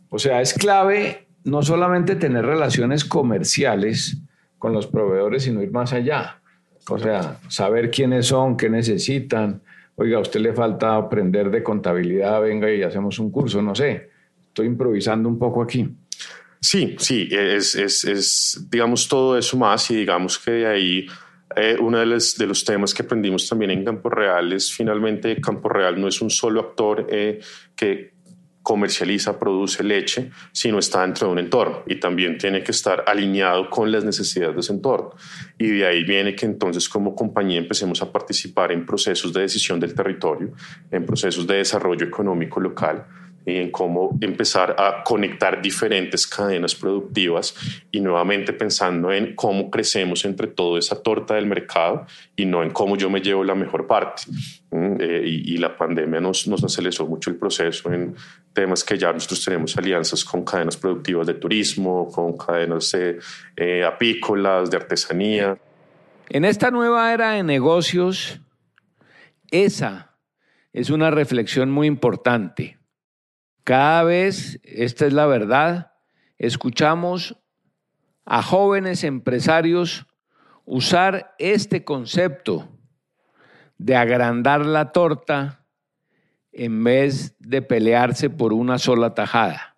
O 0.09 0.19
sea, 0.19 0.41
es 0.41 0.55
clave 0.55 1.27
no 1.45 1.61
solamente 1.61 2.17
tener 2.17 2.47
relaciones 2.47 3.05
comerciales 3.05 4.17
con 4.57 4.73
los 4.73 4.87
proveedores, 4.87 5.43
sino 5.43 5.63
ir 5.63 5.71
más 5.71 5.93
allá. 5.93 6.41
O 6.89 6.99
sea, 6.99 7.39
saber 7.49 7.91
quiénes 7.91 8.27
son, 8.27 8.57
qué 8.57 8.71
necesitan. 8.71 9.61
Oiga, 9.97 10.17
a 10.17 10.21
usted 10.23 10.41
le 10.41 10.55
falta 10.55 10.97
aprender 10.97 11.51
de 11.51 11.63
contabilidad, 11.63 12.41
venga 12.41 12.73
y 12.73 12.83
hacemos 12.83 13.19
un 13.19 13.31
curso, 13.31 13.61
no 13.61 13.75
sé. 13.75 14.09
Estoy 14.49 14.69
improvisando 14.69 15.29
un 15.29 15.39
poco 15.39 15.61
aquí. 15.61 15.87
Sí, 16.61 16.97
sí, 16.99 17.29
es, 17.31 17.75
es, 17.75 18.05
es, 18.05 18.67
digamos 18.71 19.09
todo 19.09 19.37
eso 19.39 19.57
más 19.57 19.91
y 19.91 19.97
digamos 19.97 20.39
que 20.39 20.51
de 20.51 20.67
ahí 20.67 21.07
eh, 21.55 21.77
uno 21.81 21.99
de 21.99 22.07
los, 22.07 22.37
de 22.37 22.47
los, 22.47 22.65
temas 22.65 22.93
que 22.93 23.03
aprendimos 23.03 23.49
también 23.49 23.71
en 23.71 23.85
Campo 23.85 24.11
Real 24.11 24.53
es 24.53 24.73
finalmente 24.73 25.41
Campo 25.41 25.69
Real 25.69 26.01
no 26.01 26.09
es 26.09 26.21
un 26.21 26.31
solo 26.31 26.61
actor 26.61 27.07
eh, 27.11 27.41
que 27.75 28.17
comercializa, 28.67 29.39
produce 29.39 29.85
leche, 29.85 30.33
sino 30.51 30.81
está 30.81 31.03
dentro 31.03 31.29
de 31.29 31.33
un 31.35 31.39
entorno 31.39 31.85
y 31.87 32.01
también 32.01 32.37
tiene 32.37 32.65
que 32.65 32.73
estar 32.73 33.05
alineado 33.07 33.71
con 33.71 33.93
las 33.93 34.05
necesidades 34.05 34.57
de 34.57 34.61
ese 34.61 34.73
entorno. 34.73 35.11
Y 35.57 35.69
de 35.69 35.87
ahí 35.87 36.03
viene 36.03 36.35
que 36.35 36.47
entonces 36.47 36.89
como 36.89 37.15
compañía 37.15 37.61
empecemos 37.61 38.03
a 38.03 38.11
participar 38.11 38.73
en 38.73 38.85
procesos 38.85 39.33
de 39.33 39.43
decisión 39.43 39.79
del 39.79 39.95
territorio, 39.95 40.51
en 40.91 41.07
procesos 41.07 41.47
de 41.47 41.59
desarrollo 41.59 42.05
económico 42.05 42.59
local 42.59 43.07
en 43.47 43.71
cómo 43.71 44.19
empezar 44.21 44.75
a 44.77 45.05
conectar 45.05 45.63
diferentes 45.63 46.27
cadenas 46.27 46.75
productivas 46.75 47.55
y 47.93 48.01
nuevamente 48.01 48.53
pensando 48.53 49.13
en 49.13 49.37
cómo 49.37 49.71
crecemos 49.71 50.25
entre 50.25 50.49
toda 50.49 50.81
esa 50.81 51.01
torta 51.01 51.35
del 51.35 51.47
mercado 51.47 52.07
y 52.35 52.45
no 52.45 52.65
en 52.65 52.71
cómo 52.71 52.97
yo 52.97 53.09
me 53.09 53.21
llevo 53.21 53.45
la 53.45 53.55
mejor 53.55 53.87
parte. 53.87 54.25
Eh, 54.73 55.23
y, 55.25 55.57
la 55.57 55.75
pandemia 55.75 56.21
nos, 56.21 56.47
nos 56.49 56.63
aceleró 56.63 57.07
mucho 57.07 57.31
el 57.31 57.37
proceso 57.37 57.91
en 57.93 58.15
temas 58.53 58.85
que 58.85 58.99
ya 58.99 59.13
nosotros 59.13 59.43
tenemos 59.45 59.77
alianzas 59.77 60.25
con 60.25 60.45
cadenas 60.45 60.77
productivas 60.77 61.27
de 61.27 61.35
turismo, 61.35 62.11
con 62.11 62.37
cadenas 62.37 62.95
eh, 62.95 63.85
apícolas, 63.85 64.71
de 64.71 64.77
artesanía. 64.77 65.57
En 66.29 66.45
esta 66.45 66.71
nueva 66.71 67.15
era 67.15 67.33
de 67.33 67.43
negocios, 67.45 68.41
esa 69.51 70.17
es 70.73 70.91
una 70.91 71.11
reflexión 71.11 71.71
muy 71.71 71.87
importante 71.87 72.76
cada 73.67 74.05
vez, 74.05 74.61
esta 74.63 75.07
es 75.07 75.13
la 75.13 75.27
verdad, 75.27 75.91
escuchamos 76.39 77.37
a 78.25 78.41
jóvenes 78.41 79.03
empresarios 79.03 80.07
usar 80.65 81.35
este 81.41 81.83
concepto 81.83 82.69
de 83.77 83.97
agrandar 83.97 84.65
la 84.65 84.93
torta 84.93 85.67
en 86.53 86.85
vez 86.85 87.35
de 87.41 87.61
pelearse 87.61 88.31
por 88.31 88.53
una 88.53 88.79
sola 88.79 89.15
tajada. 89.15 89.77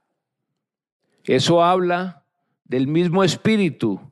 Eso 1.25 1.65
habla 1.65 2.27
del 2.65 2.89
mismo 2.89 3.25
espíritu 3.25 4.03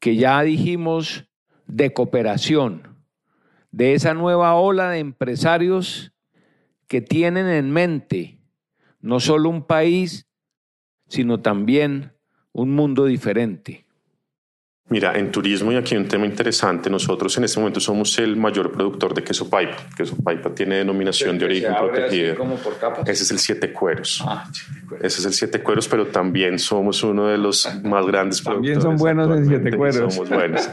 que 0.00 0.16
ya 0.16 0.40
dijimos 0.40 1.28
de 1.66 1.92
cooperación, 1.92 2.96
de 3.72 3.92
esa 3.92 4.14
nueva 4.14 4.54
ola 4.54 4.88
de 4.88 5.00
empresarios 5.00 6.14
que 6.86 7.02
tienen 7.02 7.46
en 7.46 7.70
mente 7.70 8.35
no 9.06 9.20
solo 9.20 9.48
un 9.48 9.62
país, 9.62 10.26
sino 11.06 11.40
también 11.40 12.12
un 12.52 12.72
mundo 12.72 13.04
diferente. 13.04 13.85
Mira, 14.88 15.18
en 15.18 15.32
turismo, 15.32 15.72
y 15.72 15.76
aquí 15.76 15.96
un 15.96 16.06
tema 16.06 16.26
interesante, 16.26 16.88
nosotros 16.88 17.36
en 17.38 17.42
este 17.42 17.58
momento 17.58 17.80
somos 17.80 18.16
el 18.20 18.36
mayor 18.36 18.70
productor 18.70 19.14
de 19.14 19.24
queso 19.24 19.50
paipa. 19.50 19.78
Queso 19.96 20.14
paipa 20.22 20.54
tiene 20.54 20.76
denominación 20.76 21.36
de 21.40 21.44
origen 21.44 21.74
protegida. 21.74 22.36
Ese 23.04 23.24
es 23.24 23.30
el 23.32 23.40
siete 23.40 23.72
cueros. 23.72 24.22
Ah, 24.24 24.48
Ese 25.02 25.18
es 25.18 25.26
el 25.26 25.32
siete 25.32 25.60
cueros, 25.60 25.88
pero 25.88 26.06
también 26.06 26.60
somos 26.60 27.02
uno 27.02 27.26
de 27.26 27.36
los 27.36 27.68
más 27.82 28.06
grandes 28.06 28.40
también 28.44 28.78
productores. 28.78 28.78
También 28.78 28.80
son 28.80 28.96
buenos 28.96 29.36
en 29.36 29.48
siete 29.48 29.76
cueros. 29.76 30.14
Somos 30.14 30.28
buenos. 30.30 30.70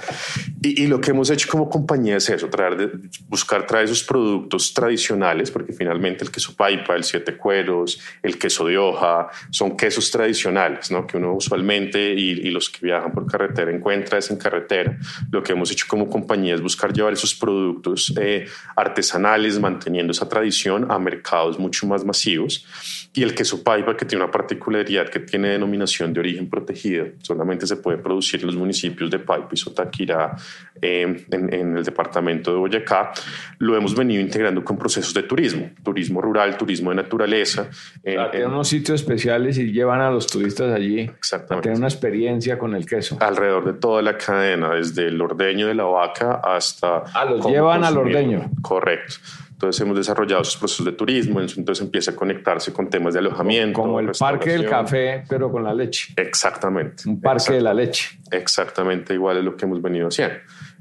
Y, 0.61 0.83
y, 0.83 0.87
lo 0.87 1.01
que 1.01 1.09
hemos 1.09 1.31
hecho 1.31 1.49
como 1.49 1.67
compañía 1.67 2.17
es 2.17 2.29
eso, 2.29 2.49
traer 2.49 2.77
de, 2.77 2.91
buscar 3.27 3.65
traer 3.65 3.85
esos 3.85 4.03
productos 4.03 4.75
tradicionales, 4.75 5.49
porque 5.49 5.73
finalmente 5.73 6.23
el 6.23 6.29
queso 6.29 6.55
paipa, 6.55 6.95
el 6.95 7.03
siete 7.03 7.35
cueros, 7.35 7.99
el 8.21 8.37
queso 8.37 8.63
de 8.67 8.77
hoja, 8.77 9.29
son 9.49 9.75
quesos 9.75 10.11
tradicionales, 10.11 10.91
¿no? 10.91 11.07
Que 11.07 11.17
uno 11.17 11.33
usualmente 11.33 12.13
y, 12.13 12.29
y 12.29 12.51
los 12.51 12.69
que 12.69 12.85
viajan 12.85 13.11
por 13.11 13.25
carretera 13.25 13.71
encuentran 13.71 14.02
traes 14.03 14.29
en 14.31 14.37
carretera. 14.37 14.97
Lo 15.31 15.41
que 15.41 15.53
hemos 15.53 15.71
hecho 15.71 15.85
como 15.87 16.09
compañía 16.09 16.55
es 16.55 16.61
buscar 16.61 16.93
llevar 16.93 17.13
esos 17.13 17.33
productos 17.35 18.13
eh, 18.19 18.45
artesanales, 18.75 19.59
manteniendo 19.59 20.11
esa 20.11 20.27
tradición 20.29 20.91
a 20.91 20.99
mercados 20.99 21.59
mucho 21.59 21.87
más 21.87 22.03
masivos. 22.03 22.65
Y 23.15 23.21
el 23.21 23.35
queso 23.35 23.63
paipa, 23.63 23.95
que 23.95 24.05
tiene 24.05 24.23
una 24.23 24.31
particularidad 24.31 25.07
que 25.07 25.19
tiene 25.19 25.49
denominación 25.49 26.11
de 26.13 26.19
origen 26.19 26.49
protegida, 26.49 27.05
solamente 27.21 27.67
se 27.67 27.75
puede 27.75 27.99
producir 27.99 28.41
en 28.41 28.47
los 28.47 28.55
municipios 28.55 29.11
de 29.11 29.19
Paipa 29.19 29.49
y 29.51 29.57
Sotaquirá, 29.57 30.35
eh, 30.81 31.23
en, 31.29 31.77
el 31.77 31.83
departamento 31.83 32.51
de 32.51 32.57
Boyacá, 32.57 33.11
lo 33.59 33.77
hemos 33.77 33.95
venido 33.95 34.19
integrando 34.19 34.63
con 34.65 34.79
procesos 34.79 35.13
de 35.13 35.23
turismo, 35.23 35.69
turismo 35.83 36.21
rural, 36.21 36.57
turismo 36.57 36.89
de 36.89 36.95
naturaleza. 36.95 37.69
Eh, 38.03 38.17
tienen 38.31 38.49
unos 38.49 38.67
sitios 38.67 39.01
especiales 39.01 39.59
y 39.59 39.71
llevan 39.71 40.01
a 40.01 40.09
los 40.09 40.25
turistas 40.25 40.73
allí 40.73 41.01
Exactamente. 41.01 41.55
a 41.55 41.61
tener 41.61 41.77
una 41.77 41.87
experiencia 41.87 42.57
con 42.57 42.73
el 42.73 42.87
queso. 42.87 43.17
Alrededor 43.19 43.65
de 43.65 43.73
toda 43.73 44.01
la 44.01 44.17
cadena, 44.17 44.73
desde 44.73 45.07
el 45.07 45.21
ordeño 45.21 45.67
de 45.67 45.75
la 45.75 45.83
vaca 45.83 46.41
hasta... 46.43 47.03
Ah, 47.13 47.25
los 47.25 47.45
llevan 47.45 47.83
al 47.83 47.95
ordeño. 47.95 48.49
Correcto. 48.63 49.15
Entonces 49.53 49.81
hemos 49.81 49.95
desarrollado 49.95 50.41
esos 50.41 50.57
procesos 50.57 50.85
de 50.85 50.91
turismo, 50.91 51.39
entonces 51.39 51.81
empieza 51.81 52.11
a 52.11 52.15
conectarse 52.15 52.73
con 52.73 52.89
temas 52.89 53.13
de 53.13 53.19
alojamiento. 53.19 53.79
Como 53.79 53.99
el 53.99 54.11
parque 54.19 54.51
del 54.51 54.67
café, 54.67 55.23
pero 55.29 55.51
con 55.51 55.63
la 55.63 55.73
leche. 55.73 56.13
Exactamente. 56.17 57.07
Un 57.07 57.21
parque 57.21 57.53
de 57.53 57.61
la 57.61 57.73
leche. 57.73 58.19
Exactamente 58.31 59.13
igual 59.13 59.37
es 59.37 59.43
lo 59.43 59.55
que 59.55 59.65
hemos 59.65 59.81
venido 59.81 60.07
haciendo. 60.07 60.35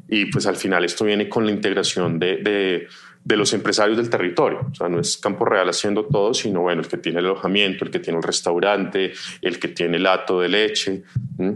Y 0.09 0.27
pues 0.27 0.47
al 0.47 0.57
final 0.57 0.85
esto 0.85 1.05
viene 1.05 1.29
con 1.29 1.47
la 1.47 1.53
integración 1.53 2.19
de, 2.19 2.39
de 2.39 2.89
de 3.25 3.37
los 3.37 3.53
empresarios 3.53 3.97
del 3.97 4.11
territorio. 4.11 4.67
O 4.71 4.75
sea, 4.75 4.89
no 4.89 4.99
es 4.99 5.17
Campo 5.17 5.45
Real 5.45 5.69
haciendo 5.69 6.05
todo, 6.05 6.35
sino 6.35 6.63
bueno, 6.63 6.83
el 6.83 6.89
que 6.89 6.97
tiene 6.97 7.21
el 7.21 7.27
alojamiento, 7.27 7.85
el 7.85 7.91
que 7.91 8.01
tiene 8.01 8.19
el 8.19 8.23
restaurante, 8.23 9.13
el 9.41 9.59
que 9.59 9.69
tiene 9.69 9.97
el 9.97 10.07
hato 10.07 10.41
de 10.41 10.49
leche. 10.49 11.03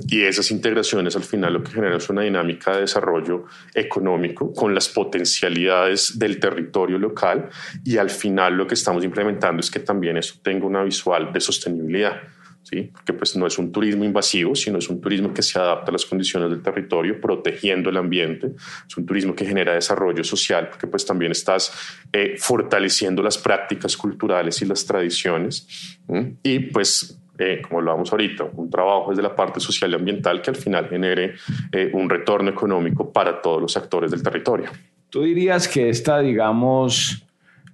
Y 0.09 0.22
esas 0.22 0.50
integraciones 0.50 1.16
al 1.16 1.24
final 1.24 1.55
lo 1.55 1.62
que 1.62 1.72
generan 1.72 1.96
es 1.96 2.09
una 2.09 2.22
dinámica 2.22 2.74
de 2.74 2.83
desarrollo 2.83 3.44
económico 3.74 4.52
con 4.52 4.74
las 4.74 4.88
potencialidades 4.88 6.18
del 6.18 6.38
territorio 6.38 6.98
local 6.98 7.48
y 7.85 7.98
al 7.98 8.11
final 8.11 8.55
lo 8.55 8.66
que 8.66 8.74
estamos 8.74 9.05
implementando 9.05 9.61
es 9.61 9.70
que 9.70 9.81
también 9.81 10.16
eso 10.16 10.35
tenga 10.42 10.66
una 10.66 10.83
visual 10.83 11.33
de 11.33 11.40
sostenibilidad. 11.40 12.22
¿Sí? 12.68 12.90
porque 12.92 13.12
pues 13.12 13.37
no 13.37 13.46
es 13.46 13.59
un 13.59 13.70
turismo 13.70 14.05
invasivo, 14.05 14.57
sino 14.57 14.79
es 14.79 14.88
un 14.88 15.00
turismo 15.00 15.33
que 15.33 15.42
se 15.42 15.59
adapta 15.59 15.90
a 15.90 15.92
las 15.92 16.05
condiciones 16.05 16.50
del 16.50 16.62
territorio, 16.62 17.20
protegiendo 17.20 17.90
el 17.90 17.96
ambiente, 17.96 18.52
es 18.87 18.96
un 18.96 19.07
turismo 19.07 19.35
que 19.35 19.46
genera 19.46 19.74
desarrollo 19.74 20.24
social, 20.24 20.68
porque 20.68 20.88
pues 20.88 21.07
también 21.07 21.31
estás 21.31 21.72
eh, 22.12 22.35
fortaleciendo 22.38 23.22
las 23.22 23.38
prácticas 23.38 23.96
culturales 23.96 24.61
y 24.62 24.64
las 24.64 24.85
tradiciones, 24.85 25.98
y 26.42 26.59
pues 26.59 27.18
eh, 27.38 27.62
como 27.62 27.83
lo 27.83 27.92
vamos 27.92 28.11
ahorita, 28.11 28.44
un 28.55 28.70
trabajo 28.70 29.11
desde 29.11 29.22
la 29.22 29.37
parte 29.37 29.61
social 29.61 29.92
y 29.92 29.94
ambiental 29.94 30.42
que 30.42 30.50
al 30.50 30.57
final 30.57 30.88
genere 30.88 31.35
eh, 31.70 31.90
un 31.92 32.09
retorno 32.09 32.50
económico 32.50 33.12
para 33.12 33.40
todos 33.40 33.61
los 33.61 33.76
actores 33.76 34.11
del 34.11 34.22
territorio. 34.22 34.70
¿Tú 35.11 35.22
dirías 35.22 35.68
que 35.68 35.88
esta, 35.88 36.20
digamos, 36.20 37.25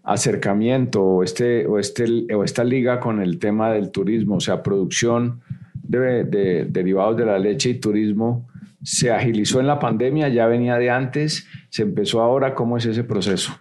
acercamiento 0.05 1.03
o, 1.03 1.23
este, 1.23 1.67
o, 1.67 1.79
este, 1.79 2.35
o 2.35 2.45
esta 2.45 2.65
liga 2.65 3.01
con 3.01 3.21
el 3.21 3.39
tema 3.39 3.71
del 3.73 3.91
turismo, 3.91 4.37
o 4.37 4.41
sea, 4.41 4.63
producción 4.63 5.41
de, 5.75 6.25
de, 6.25 6.65
derivados 6.65 7.17
de 7.17 7.27
la 7.27 7.39
leche 7.39 7.71
y 7.71 7.81
turismo, 7.81 8.49
se 8.83 9.13
agilizó 9.13 9.61
en 9.61 9.69
la 9.69 9.79
pandemia, 9.79 10.29
ya 10.29 10.47
venía 10.47 10.77
de 10.77 10.91
antes, 10.91 11.47
se 11.71 11.83
empezó 11.83 12.21
ahora, 12.21 12.55
¿cómo 12.55 12.77
es 12.77 12.87
ese 12.87 13.05
proceso? 13.05 13.53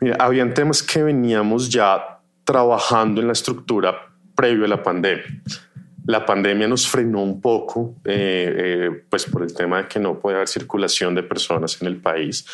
Mira, 0.00 0.16
habían 0.18 0.54
temas 0.54 0.82
que 0.82 1.02
veníamos 1.02 1.68
ya 1.68 2.20
trabajando 2.44 3.20
en 3.20 3.26
la 3.26 3.34
estructura 3.34 3.94
previo 4.34 4.64
a 4.64 4.68
la 4.68 4.82
pandemia. 4.82 5.24
La 6.04 6.26
pandemia 6.26 6.66
nos 6.66 6.88
frenó 6.88 7.22
un 7.22 7.40
poco, 7.40 7.94
eh, 8.04 8.52
eh, 8.56 8.90
pues 9.08 9.26
por 9.26 9.42
el 9.42 9.54
tema 9.54 9.82
de 9.82 9.88
que 9.88 10.00
no 10.00 10.18
puede 10.18 10.34
haber 10.36 10.48
circulación 10.48 11.14
de 11.14 11.22
personas 11.22 11.80
en 11.80 11.86
el 11.86 11.98
país, 11.98 12.44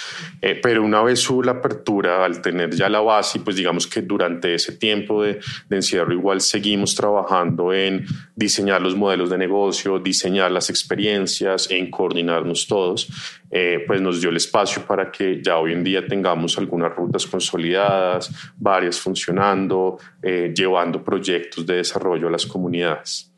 eh, 0.42 0.58
pero 0.62 0.84
una 0.84 1.02
vez 1.02 1.28
hubo 1.30 1.42
la 1.42 1.52
apertura, 1.52 2.26
al 2.26 2.42
tener 2.42 2.74
ya 2.74 2.90
la 2.90 3.00
base, 3.00 3.40
pues 3.40 3.56
digamos 3.56 3.86
que 3.86 4.02
durante 4.02 4.54
ese 4.54 4.72
tiempo 4.72 5.22
de, 5.22 5.40
de 5.66 5.76
encierro 5.76 6.12
igual 6.12 6.42
seguimos 6.42 6.94
trabajando 6.94 7.72
en 7.72 8.04
diseñar 8.36 8.82
los 8.82 8.94
modelos 8.94 9.30
de 9.30 9.38
negocio, 9.38 9.98
diseñar 9.98 10.50
las 10.50 10.68
experiencias, 10.68 11.70
en 11.70 11.90
coordinarnos 11.90 12.66
todos, 12.66 13.08
pues 13.48 14.00
nos 14.02 14.20
dio 14.20 14.28
el 14.28 14.36
espacio 14.36 14.84
para 14.84 15.10
que 15.10 15.40
ya 15.42 15.56
hoy 15.56 15.72
en 15.72 15.82
día 15.82 16.06
tengamos 16.06 16.58
algunas 16.58 16.94
rutas 16.94 17.26
consolidadas, 17.26 18.30
varias 18.58 19.00
funcionando, 19.00 19.98
llevando 20.22 21.02
proyectos 21.02 21.64
de 21.64 21.76
desarrollo 21.76 22.28
a 22.28 22.30
las 22.30 22.44
comunidades. 22.44 23.32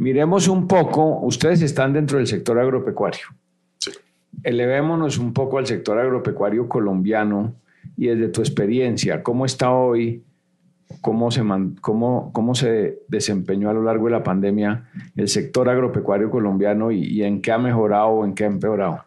Miremos 0.00 0.48
un 0.48 0.66
poco, 0.66 1.20
ustedes 1.20 1.60
están 1.60 1.92
dentro 1.92 2.16
del 2.16 2.26
sector 2.26 2.58
agropecuario. 2.58 3.26
Sí. 3.76 3.90
elevémonos 4.42 5.18
un 5.18 5.34
poco 5.34 5.58
al 5.58 5.66
sector 5.66 5.98
agropecuario 5.98 6.66
colombiano 6.66 7.54
y 7.98 8.06
desde 8.06 8.28
tu 8.28 8.40
experiencia, 8.40 9.22
¿cómo 9.22 9.44
está 9.44 9.72
hoy? 9.72 10.24
¿Cómo 11.02 11.30
se, 11.30 11.42
cómo, 11.82 12.30
cómo 12.32 12.54
se 12.54 13.00
desempeñó 13.08 13.68
a 13.68 13.74
lo 13.74 13.82
largo 13.82 14.06
de 14.06 14.12
la 14.12 14.22
pandemia 14.22 14.88
el 15.16 15.28
sector 15.28 15.68
agropecuario 15.68 16.30
colombiano 16.30 16.90
y, 16.90 17.04
y 17.04 17.22
en 17.22 17.42
qué 17.42 17.52
ha 17.52 17.58
mejorado 17.58 18.06
o 18.06 18.24
en 18.24 18.34
qué 18.34 18.44
ha 18.44 18.46
empeorado? 18.46 19.04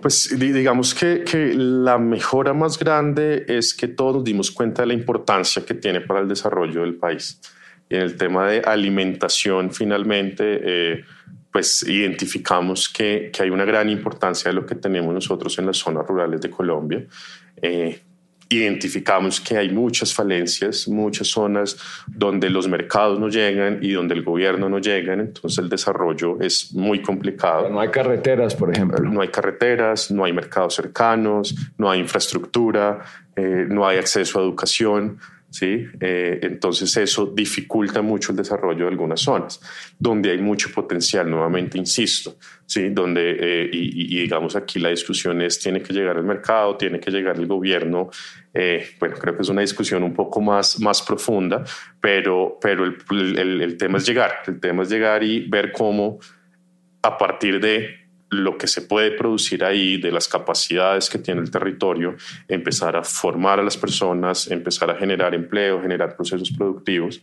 Pues 0.00 0.34
digamos 0.38 0.94
que, 0.94 1.24
que, 1.24 1.52
la 1.54 1.98
mejora 1.98 2.54
más 2.54 2.78
grande 2.78 3.44
es 3.48 3.74
que 3.74 3.86
todos 3.86 4.14
nos 4.14 4.24
dimos 4.24 4.50
cuenta 4.50 4.80
de 4.80 4.88
la 4.88 4.94
importancia 4.94 5.62
que 5.62 5.74
tiene 5.74 6.00
para 6.00 6.20
el 6.20 6.28
desarrollo 6.28 6.80
del 6.80 6.94
país. 6.94 7.38
Y 7.88 7.96
en 7.96 8.02
el 8.02 8.16
tema 8.16 8.48
de 8.48 8.60
alimentación, 8.60 9.72
finalmente, 9.72 10.60
eh, 10.62 11.04
pues 11.52 11.84
identificamos 11.88 12.88
que, 12.88 13.30
que, 13.32 13.42
hay 13.42 13.50
una 13.50 13.64
gran 13.64 13.88
importancia 13.88 14.50
de 14.50 14.54
lo 14.54 14.66
que 14.66 14.74
tenemos 14.74 15.14
nosotros 15.14 15.58
en 15.58 15.66
las 15.66 15.76
zonas 15.76 16.06
rurales 16.06 16.40
de 16.40 16.50
Colombia. 16.50 17.04
Eh, 17.62 18.00
identificamos 18.48 19.40
que 19.40 19.56
hay 19.56 19.70
muchas 19.70 20.14
falencias, 20.14 20.86
muchas 20.86 21.28
zonas 21.28 21.76
donde 22.06 22.48
los 22.48 22.68
mercados 22.68 23.18
no 23.18 23.28
llegan 23.28 23.78
y 23.82 23.92
donde 23.92 24.14
el 24.14 24.22
gobierno 24.22 24.68
no 24.68 24.78
llega, 24.78 25.14
entonces 25.14 25.58
el 25.58 25.68
desarrollo 25.68 26.40
es 26.40 26.72
muy 26.72 27.02
complicado. 27.02 27.68
No 27.68 27.80
hay 27.80 27.88
carreteras, 27.88 28.54
por 28.54 28.70
ejemplo. 28.70 28.98
No 29.00 29.20
hay 29.20 29.28
carreteras, 29.28 30.10
no 30.10 30.24
hay 30.24 30.32
mercados 30.32 30.74
cercanos, 30.74 31.54
no 31.76 31.90
hay 31.90 32.00
infraestructura, 32.00 33.00
eh, 33.34 33.66
no 33.68 33.86
hay 33.86 33.98
acceso 33.98 34.38
a 34.38 34.42
educación. 34.42 35.18
¿Sí? 35.56 35.86
Eh, 36.00 36.38
entonces 36.42 36.94
eso 36.98 37.32
dificulta 37.34 38.02
mucho 38.02 38.32
el 38.32 38.36
desarrollo 38.36 38.84
de 38.84 38.90
algunas 38.90 39.20
zonas, 39.20 39.58
donde 39.98 40.30
hay 40.30 40.38
mucho 40.38 40.70
potencial, 40.70 41.30
nuevamente 41.30 41.78
insisto, 41.78 42.36
¿sí? 42.66 42.90
Donde, 42.90 43.36
eh, 43.40 43.70
y, 43.72 44.20
digamos 44.20 44.54
aquí 44.54 44.78
la 44.78 44.90
discusión 44.90 45.40
es, 45.40 45.58
tiene 45.58 45.80
que 45.80 45.94
llegar 45.94 46.18
el 46.18 46.24
mercado, 46.24 46.76
tiene 46.76 47.00
que 47.00 47.10
llegar 47.10 47.36
el 47.36 47.46
gobierno, 47.46 48.10
eh, 48.52 48.86
bueno, 49.00 49.16
creo 49.16 49.34
que 49.34 49.42
es 49.42 49.48
una 49.48 49.62
discusión 49.62 50.02
un 50.02 50.12
poco 50.12 50.42
más, 50.42 50.78
más 50.80 51.00
profunda, 51.00 51.64
pero, 52.02 52.58
pero 52.60 52.84
el, 52.84 53.38
el, 53.38 53.62
el 53.62 53.76
tema 53.78 53.96
es 53.96 54.06
llegar, 54.06 54.42
el 54.46 54.60
tema 54.60 54.82
es 54.82 54.90
llegar 54.90 55.22
y 55.22 55.48
ver 55.48 55.72
cómo 55.72 56.18
a 57.00 57.16
partir 57.16 57.60
de 57.60 58.05
lo 58.30 58.58
que 58.58 58.66
se 58.66 58.82
puede 58.82 59.12
producir 59.12 59.64
ahí, 59.64 59.98
de 59.98 60.10
las 60.10 60.28
capacidades 60.28 61.08
que 61.08 61.18
tiene 61.18 61.40
el 61.40 61.50
territorio, 61.50 62.16
empezar 62.48 62.96
a 62.96 63.04
formar 63.04 63.60
a 63.60 63.62
las 63.62 63.76
personas, 63.76 64.50
empezar 64.50 64.90
a 64.90 64.96
generar 64.96 65.34
empleo, 65.34 65.80
generar 65.80 66.16
procesos 66.16 66.50
productivos. 66.50 67.22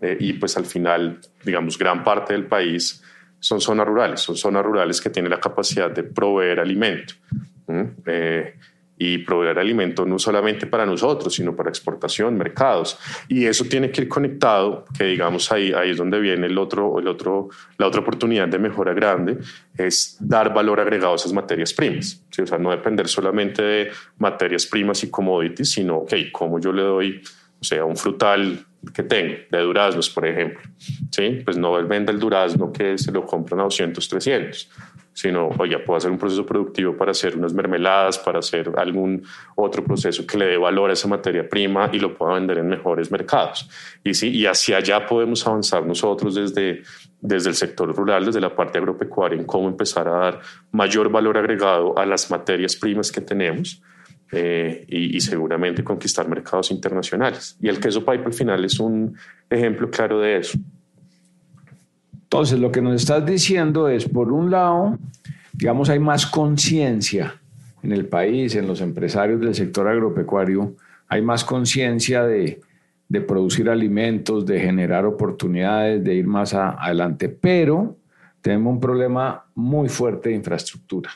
Eh, 0.00 0.16
y 0.20 0.34
pues 0.34 0.56
al 0.56 0.66
final, 0.66 1.20
digamos, 1.44 1.76
gran 1.76 2.04
parte 2.04 2.34
del 2.34 2.46
país 2.46 3.02
son 3.40 3.60
zonas 3.60 3.86
rurales, 3.86 4.20
son 4.20 4.36
zonas 4.36 4.64
rurales 4.64 5.00
que 5.00 5.10
tienen 5.10 5.30
la 5.30 5.40
capacidad 5.40 5.90
de 5.90 6.04
proveer 6.04 6.60
alimento 6.60 7.14
y 9.04 9.18
proveer 9.18 9.58
alimento 9.58 10.06
no 10.06 10.16
solamente 10.16 10.68
para 10.68 10.86
nosotros, 10.86 11.34
sino 11.34 11.56
para 11.56 11.68
exportación, 11.70 12.38
mercados. 12.38 12.96
Y 13.26 13.46
eso 13.46 13.64
tiene 13.64 13.90
que 13.90 14.02
ir 14.02 14.08
conectado, 14.08 14.84
que 14.96 15.02
digamos 15.02 15.50
ahí, 15.50 15.72
ahí 15.72 15.90
es 15.90 15.96
donde 15.96 16.20
viene 16.20 16.46
el 16.46 16.56
otro, 16.56 17.00
el 17.00 17.08
otro, 17.08 17.48
la 17.78 17.88
otra 17.88 18.00
oportunidad 18.02 18.46
de 18.46 18.60
mejora 18.60 18.94
grande, 18.94 19.38
es 19.76 20.16
dar 20.20 20.54
valor 20.54 20.78
agregado 20.78 21.14
a 21.14 21.16
esas 21.16 21.32
materias 21.32 21.72
primas. 21.72 22.22
O 22.40 22.46
sea, 22.46 22.58
no 22.58 22.70
depender 22.70 23.08
solamente 23.08 23.60
de 23.60 23.90
materias 24.18 24.66
primas 24.66 25.02
y 25.02 25.10
commodities, 25.10 25.72
sino, 25.72 25.96
ok, 25.96 26.14
cómo 26.30 26.60
yo 26.60 26.72
le 26.72 26.82
doy, 26.82 27.22
o 27.60 27.64
sea, 27.64 27.84
un 27.84 27.96
frutal 27.96 28.64
que 28.94 29.02
tengo, 29.02 29.34
de 29.50 29.58
duraznos, 29.60 30.10
por 30.10 30.26
ejemplo. 30.26 30.60
¿sí? 31.10 31.42
Pues 31.44 31.56
no 31.56 31.72
vende 31.86 32.12
el 32.12 32.18
durazno 32.18 32.72
que 32.72 32.98
se 32.98 33.12
lo 33.12 33.24
compran 33.24 33.60
a 33.60 33.64
200, 33.64 34.08
300 34.08 34.70
sino, 35.14 35.48
oye, 35.58 35.78
puedo 35.78 35.98
hacer 35.98 36.10
un 36.10 36.18
proceso 36.18 36.46
productivo 36.46 36.96
para 36.96 37.10
hacer 37.10 37.36
unas 37.36 37.52
mermeladas, 37.52 38.18
para 38.18 38.38
hacer 38.38 38.72
algún 38.76 39.22
otro 39.56 39.84
proceso 39.84 40.26
que 40.26 40.38
le 40.38 40.46
dé 40.46 40.56
valor 40.56 40.90
a 40.90 40.94
esa 40.94 41.06
materia 41.08 41.48
prima 41.48 41.90
y 41.92 41.98
lo 41.98 42.14
pueda 42.14 42.34
vender 42.34 42.58
en 42.58 42.68
mejores 42.68 43.10
mercados. 43.10 43.68
Y, 44.02 44.14
sí, 44.14 44.30
y 44.30 44.46
hacia 44.46 44.78
allá 44.78 45.06
podemos 45.06 45.46
avanzar 45.46 45.84
nosotros 45.84 46.34
desde, 46.34 46.82
desde 47.20 47.50
el 47.50 47.56
sector 47.56 47.94
rural, 47.94 48.24
desde 48.24 48.40
la 48.40 48.54
parte 48.54 48.78
agropecuaria, 48.78 49.38
en 49.38 49.44
cómo 49.44 49.68
empezar 49.68 50.08
a 50.08 50.12
dar 50.12 50.40
mayor 50.70 51.10
valor 51.10 51.36
agregado 51.36 51.98
a 51.98 52.06
las 52.06 52.30
materias 52.30 52.76
primas 52.76 53.12
que 53.12 53.20
tenemos. 53.20 53.82
Eh, 54.34 54.86
y, 54.88 55.14
y, 55.18 55.20
seguramente 55.20 55.84
conquistar 55.84 56.26
mercados 56.26 56.70
internacionales. 56.70 57.54
Y 57.60 57.68
el 57.68 57.78
queso 57.78 58.00
pipe 58.00 58.24
al 58.24 58.32
final 58.32 58.64
es 58.64 58.80
un 58.80 59.14
ejemplo 59.50 59.90
claro 59.90 60.20
de 60.20 60.38
eso. 60.38 60.58
Entonces, 62.22 62.58
lo 62.58 62.72
que 62.72 62.80
nos 62.80 62.94
estás 62.94 63.26
diciendo 63.26 63.90
es, 63.90 64.08
por 64.08 64.32
un 64.32 64.50
lado, 64.50 64.98
digamos, 65.52 65.90
hay 65.90 65.98
más 65.98 66.24
conciencia 66.24 67.34
en 67.82 67.92
el 67.92 68.06
país, 68.06 68.54
en 68.54 68.66
los 68.66 68.80
empresarios 68.80 69.38
del 69.38 69.54
sector 69.54 69.86
agropecuario, 69.86 70.74
hay 71.08 71.20
más 71.20 71.44
conciencia 71.44 72.24
de, 72.24 72.60
producir 73.28 73.68
alimentos, 73.68 74.46
de 74.46 74.58
generar 74.60 75.04
oportunidades, 75.04 76.02
de 76.02 76.14
ir 76.14 76.26
más 76.26 76.54
adelante, 76.54 77.28
pero 77.28 77.96
tenemos 78.40 78.72
un 78.72 78.80
problema 78.80 79.44
muy 79.54 79.90
fuerte 79.90 80.30
de 80.30 80.36
infraestructura. 80.36 81.10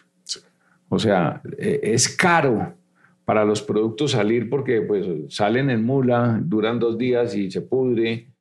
O 0.91 0.99
sea, 0.99 1.41
e, 1.57 1.81
es 1.83 2.15
caro 2.15 2.75
para 3.27 3.45
los 3.45 3.61
productos 3.61 4.13
salir 4.13 4.49
porque 4.49 4.81
pues, 4.81 5.07
salen 5.29 5.69
en 5.69 5.85
mula, 5.85 6.41
duran 6.43 6.79
dos 6.79 6.97
días 6.97 7.35
y 7.35 7.51
se 7.51 7.61
pudre 7.61 8.33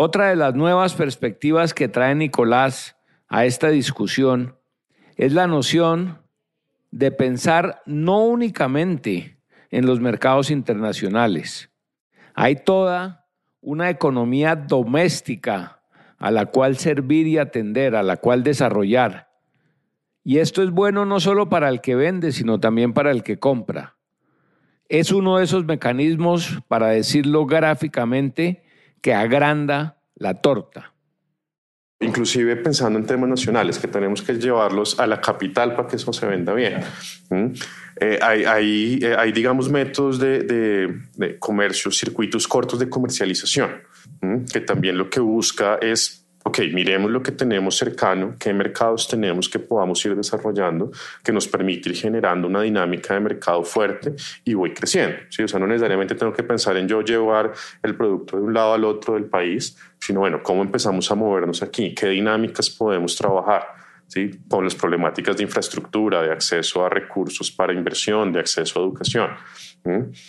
otra 0.00 0.28
de 0.28 0.36
las 0.36 0.54
nuevas 0.54 0.94
perspectivas 0.94 1.74
que 1.74 1.88
trae 1.88 2.14
Nicolás 2.14 2.96
a 3.26 3.46
esta 3.46 3.68
discusión 3.68 4.56
es 5.16 5.32
la 5.32 5.48
noción 5.48 6.22
de 6.92 7.10
pensar 7.10 7.82
no 7.84 8.22
únicamente 8.24 9.40
en 9.70 9.86
los 9.86 9.98
mercados 9.98 10.52
internacionales. 10.52 11.72
Hay 12.34 12.54
toda 12.54 13.26
una 13.60 13.90
economía 13.90 14.54
doméstica 14.54 15.82
a 16.16 16.30
la 16.30 16.46
cual 16.46 16.76
servir 16.76 17.26
y 17.26 17.38
atender, 17.38 17.96
a 17.96 18.04
la 18.04 18.18
cual 18.18 18.44
desarrollar. 18.44 19.30
Y 20.22 20.38
esto 20.38 20.62
es 20.62 20.70
bueno 20.70 21.06
no 21.06 21.18
solo 21.18 21.48
para 21.48 21.68
el 21.68 21.80
que 21.80 21.96
vende, 21.96 22.30
sino 22.30 22.60
también 22.60 22.92
para 22.92 23.10
el 23.10 23.24
que 23.24 23.40
compra. 23.40 23.97
Es 24.88 25.12
uno 25.12 25.38
de 25.38 25.44
esos 25.44 25.64
mecanismos, 25.64 26.58
para 26.68 26.88
decirlo 26.88 27.46
gráficamente, 27.46 28.62
que 29.02 29.14
agranda 29.14 29.98
la 30.14 30.40
torta. 30.40 30.94
Inclusive 32.00 32.54
pensando 32.56 32.98
en 32.98 33.06
temas 33.06 33.28
nacionales, 33.28 33.78
que 33.78 33.88
tenemos 33.88 34.22
que 34.22 34.34
llevarlos 34.34 35.00
a 35.00 35.06
la 35.06 35.20
capital 35.20 35.74
para 35.74 35.88
que 35.88 35.96
eso 35.96 36.12
se 36.12 36.26
venda 36.26 36.54
bien. 36.54 36.80
Eh, 38.00 38.18
hay, 38.22 39.00
eh, 39.02 39.16
hay, 39.18 39.32
digamos, 39.32 39.68
métodos 39.68 40.20
de, 40.20 40.44
de, 40.44 41.38
comercio, 41.40 41.90
circuitos 41.90 42.46
cortos 42.46 42.78
de 42.78 42.88
comercialización, 42.88 43.82
que 44.52 44.60
también 44.60 44.96
lo 44.96 45.10
que 45.10 45.18
busca 45.18 45.78
es 45.82 46.17
ok, 46.44 46.60
miremos 46.72 47.10
lo 47.10 47.22
que 47.22 47.32
tenemos 47.32 47.76
cercano, 47.76 48.34
qué 48.38 48.52
mercados 48.52 49.08
tenemos 49.08 49.48
que 49.48 49.58
podamos 49.58 50.04
ir 50.04 50.16
desarrollando, 50.16 50.90
que 51.22 51.32
nos 51.32 51.46
permite 51.46 51.90
ir 51.90 51.96
generando 51.96 52.48
una 52.48 52.62
dinámica 52.62 53.14
de 53.14 53.20
mercado 53.20 53.62
fuerte 53.64 54.14
y 54.44 54.54
voy 54.54 54.72
creciendo. 54.72 55.18
¿sí? 55.28 55.42
O 55.42 55.48
sea, 55.48 55.60
no 55.60 55.66
necesariamente 55.66 56.14
tengo 56.14 56.32
que 56.32 56.42
pensar 56.42 56.76
en 56.76 56.88
yo 56.88 57.02
llevar 57.02 57.52
el 57.82 57.94
producto 57.94 58.36
de 58.36 58.42
un 58.44 58.54
lado 58.54 58.74
al 58.74 58.84
otro 58.84 59.14
del 59.14 59.24
país, 59.24 59.76
sino 59.98 60.20
bueno, 60.20 60.42
cómo 60.42 60.62
empezamos 60.62 61.10
a 61.10 61.14
movernos 61.14 61.62
aquí, 61.62 61.94
qué 61.94 62.08
dinámicas 62.08 62.70
podemos 62.70 63.16
trabajar. 63.16 63.78
¿Sí? 64.10 64.30
con 64.48 64.64
las 64.64 64.74
problemáticas 64.74 65.36
de 65.36 65.42
infraestructura, 65.42 66.22
de 66.22 66.32
acceso 66.32 66.82
a 66.82 66.88
recursos 66.88 67.50
para 67.50 67.74
inversión, 67.74 68.32
de 68.32 68.40
acceso 68.40 68.78
a 68.78 68.82
educación. 68.82 69.28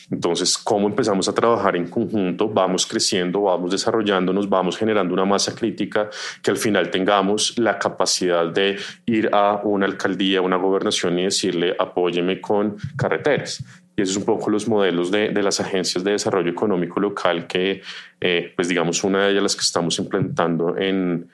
Entonces, 0.09 0.57
¿cómo 0.57 0.87
empezamos 0.87 1.27
a 1.27 1.33
trabajar 1.33 1.75
en 1.75 1.87
conjunto? 1.87 2.47
Vamos 2.47 2.85
creciendo, 2.85 3.41
vamos 3.41 3.71
desarrollándonos, 3.71 4.47
vamos 4.49 4.77
generando 4.77 5.13
una 5.13 5.25
masa 5.25 5.53
crítica 5.53 6.09
que 6.41 6.51
al 6.51 6.57
final 6.57 6.89
tengamos 6.89 7.57
la 7.57 7.77
capacidad 7.77 8.45
de 8.47 8.77
ir 9.05 9.29
a 9.33 9.61
una 9.63 9.85
alcaldía, 9.85 10.41
una 10.41 10.57
gobernación 10.57 11.19
y 11.19 11.23
decirle, 11.23 11.75
apóyeme 11.77 12.39
con 12.39 12.77
carreteras. 12.95 13.63
Y 13.95 14.01
esos 14.01 14.13
son 14.13 14.23
un 14.23 14.27
poco 14.27 14.49
los 14.49 14.67
modelos 14.67 15.11
de, 15.11 15.29
de 15.29 15.43
las 15.43 15.59
agencias 15.59 16.03
de 16.03 16.11
desarrollo 16.11 16.49
económico 16.49 16.99
local 16.99 17.47
que, 17.47 17.81
eh, 18.21 18.53
pues 18.55 18.69
digamos, 18.69 19.03
una 19.03 19.25
de 19.25 19.31
ellas 19.31 19.43
las 19.43 19.55
que 19.55 19.61
estamos 19.61 19.99
implementando 19.99 20.77
en, 20.77 21.29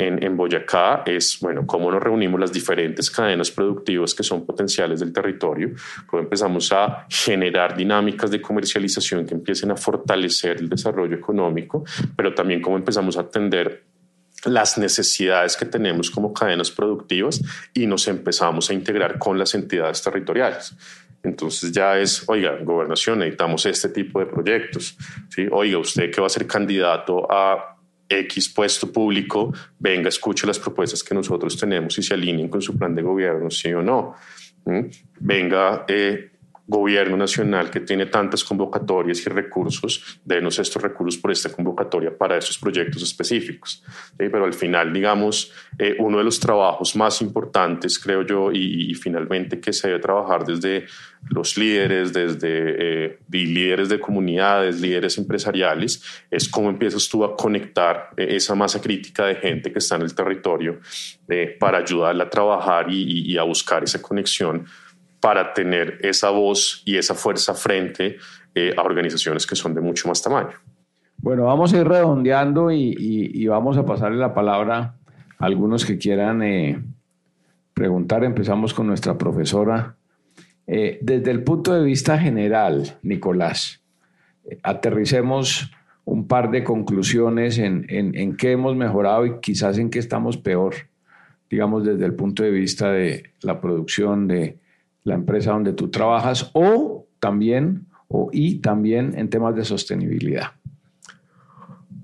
en, 0.00 0.36
Boyacá 0.36 1.02
es, 1.04 1.38
bueno, 1.40 1.66
cómo 1.66 1.90
nos 1.90 2.02
reunimos 2.02 2.40
las 2.40 2.52
diferentes 2.52 3.10
cadenas 3.10 3.50
productivas 3.50 4.14
que 4.14 4.22
son 4.22 4.46
potenciales 4.46 5.00
del 5.00 5.12
territorio, 5.12 5.72
cómo 6.06 6.22
empezamos 6.22 6.72
a 6.72 7.06
generar 7.08 7.76
dinámicas 7.76 8.30
de 8.30 8.40
comercialización 8.40 9.26
que 9.26 9.34
empiecen 9.34 9.70
a 9.70 9.76
fortalecer 9.76 10.56
el 10.58 10.68
desarrollo 10.68 11.14
económico, 11.14 11.84
pero 12.16 12.34
también 12.34 12.62
cómo 12.62 12.76
empezamos 12.76 13.16
a 13.16 13.20
atender 13.20 13.84
las 14.46 14.78
necesidades 14.78 15.56
que 15.56 15.66
tenemos 15.66 16.10
como 16.10 16.32
cadenas 16.32 16.70
productivas 16.70 17.42
y 17.74 17.86
nos 17.86 18.08
empezamos 18.08 18.70
a 18.70 18.74
integrar 18.74 19.18
con 19.18 19.38
las 19.38 19.54
entidades 19.54 20.02
territoriales. 20.02 20.74
Entonces 21.22 21.72
ya 21.72 21.98
es, 21.98 22.26
oiga, 22.28 22.56
gobernación, 22.62 23.18
necesitamos 23.18 23.66
este 23.66 23.90
tipo 23.90 24.20
de 24.20 24.26
proyectos. 24.26 24.96
¿sí? 25.28 25.46
Oiga, 25.50 25.76
usted 25.76 26.10
que 26.10 26.20
va 26.20 26.28
a 26.28 26.30
ser 26.30 26.46
candidato 26.46 27.30
a 27.30 27.69
X 28.10 28.48
puesto 28.48 28.92
público 28.92 29.54
venga, 29.78 30.08
escuche 30.08 30.46
las 30.46 30.58
propuestas 30.58 31.04
que 31.04 31.14
nosotros 31.14 31.56
tenemos 31.56 31.96
y 31.98 32.02
se 32.02 32.14
alineen 32.14 32.48
con 32.48 32.60
su 32.60 32.76
plan 32.76 32.94
de 32.94 33.02
gobierno, 33.02 33.50
sí 33.50 33.72
o 33.72 33.82
no. 33.82 34.14
Venga, 35.20 35.84
eh, 35.88 36.30
gobierno 36.70 37.16
nacional 37.16 37.68
que 37.68 37.80
tiene 37.80 38.06
tantas 38.06 38.44
convocatorias 38.44 39.26
y 39.26 39.28
recursos, 39.28 40.20
denos 40.24 40.58
estos 40.58 40.80
recursos 40.80 41.20
por 41.20 41.32
esta 41.32 41.50
convocatoria 41.50 42.16
para 42.16 42.38
estos 42.38 42.56
proyectos 42.58 43.02
específicos. 43.02 43.82
Pero 44.16 44.44
al 44.44 44.54
final, 44.54 44.92
digamos, 44.92 45.52
eh, 45.78 45.96
uno 45.98 46.18
de 46.18 46.24
los 46.24 46.38
trabajos 46.38 46.94
más 46.94 47.20
importantes, 47.22 47.98
creo 47.98 48.22
yo, 48.24 48.52
y, 48.52 48.94
finalmente 48.94 49.60
que 49.60 49.72
se 49.72 49.88
debe 49.88 50.00
trabajar 50.00 50.44
desde 50.44 50.84
los 51.28 51.56
líderes, 51.56 52.12
desde 52.12 53.08
eh, 53.08 53.18
líderes 53.30 53.88
de 53.88 53.98
comunidades, 53.98 54.80
líderes 54.80 55.18
empresariales, 55.18 56.02
es 56.30 56.48
cómo 56.48 56.70
empiezas 56.70 57.08
tú 57.08 57.24
a 57.24 57.34
conectar 57.36 58.10
eh, 58.16 58.36
esa 58.36 58.54
masa 58.54 58.80
crítica 58.80 59.26
de 59.26 59.34
gente 59.34 59.72
que 59.72 59.80
está 59.80 59.96
en 59.96 60.02
el 60.02 60.14
territorio 60.14 60.78
para 61.58 61.78
ayudarla 61.78 62.24
a 62.24 62.30
trabajar 62.30 62.86
y 62.90 63.38
a 63.38 63.44
buscar 63.44 63.84
esa 63.84 64.02
conexión 64.02 64.66
para 65.20 65.52
tener 65.52 65.98
esa 66.02 66.30
voz 66.30 66.82
y 66.84 66.96
esa 66.96 67.14
fuerza 67.14 67.54
frente 67.54 68.16
eh, 68.54 68.74
a 68.76 68.82
organizaciones 68.82 69.46
que 69.46 69.54
son 69.54 69.74
de 69.74 69.80
mucho 69.80 70.08
más 70.08 70.22
tamaño. 70.22 70.54
Bueno, 71.18 71.44
vamos 71.44 71.72
a 71.74 71.78
ir 71.78 71.86
redondeando 71.86 72.70
y, 72.70 73.46
vamos 73.46 73.76
a 73.76 73.84
pasarle 73.84 74.16
la 74.16 74.32
palabra 74.32 74.96
a 75.38 75.44
algunos 75.44 75.84
que 75.84 75.98
quieran 75.98 76.42
eh, 76.42 76.82
preguntar. 77.74 78.24
Empezamos 78.24 78.72
con 78.72 78.86
nuestra 78.86 79.18
profesora. 79.18 79.96
Eh, 80.66 80.98
desde 81.02 81.30
el 81.30 81.44
punto 81.44 81.74
de 81.74 81.84
vista 81.84 82.16
general, 82.18 82.98
Nicolás, 83.02 83.82
aterricemos 84.62 85.70
un 86.06 86.26
par 86.26 86.50
de 86.50 86.64
conclusiones 86.64 87.58
en, 87.58 87.84
en, 87.88 88.16
en 88.16 88.36
qué 88.36 88.52
hemos 88.52 88.74
mejorado 88.74 89.26
y 89.26 89.40
quizás 89.40 89.76
en 89.76 89.90
qué 89.90 89.98
estamos 89.98 90.38
peor, 90.38 90.74
digamos, 91.50 91.84
desde 91.84 92.06
el 92.06 92.14
punto 92.14 92.42
de 92.42 92.50
vista 92.50 92.90
de 92.90 93.34
la 93.42 93.60
producción, 93.60 94.26
de, 94.26 94.58
la 95.04 95.14
empresa 95.14 95.52
donde 95.52 95.72
tú 95.72 95.90
trabajas 95.90 96.50
o 96.52 97.06
también 97.18 97.86
o, 98.08 98.30
y 98.32 98.60
también 98.60 99.16
en 99.16 99.30
temas 99.30 99.54
de 99.54 99.64
sostenibilidad? 99.64 100.52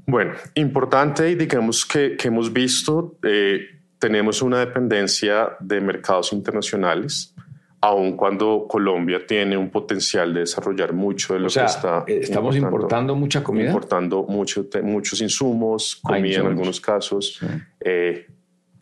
Bueno, 0.07 0.35
importante 0.55 1.31
y 1.31 1.35
digamos 1.35 1.85
que, 1.85 2.17
que 2.17 2.29
hemos 2.29 2.53
visto, 2.53 3.19
eh, 3.25 3.61
tenemos 3.99 4.41
una 4.41 4.61
dependencia 4.61 5.57
de 5.59 5.81
mercados 5.81 6.33
internacionales, 6.33 7.35
aun 7.81 8.17
cuando 8.17 8.67
Colombia 8.69 9.27
tiene 9.27 9.57
un 9.57 9.71
potencial 9.71 10.33
de 10.33 10.41
desarrollar 10.41 10.93
mucho 10.93 11.35
de 11.35 11.41
lo 11.41 11.49
que 11.49 11.65
está. 11.65 12.05
Eh, 12.07 12.21
estamos 12.23 12.57
importando, 12.57 13.17
mucha 13.17 13.43
comida. 13.43 13.67
Importando 13.67 14.25
mucho, 14.29 14.67
muchos 14.83 15.21
insumos, 15.21 15.97
comida 16.03 16.39
en 16.39 16.47
algunos 16.47 16.81
casos. 16.81 17.41
Eh, 17.81 18.27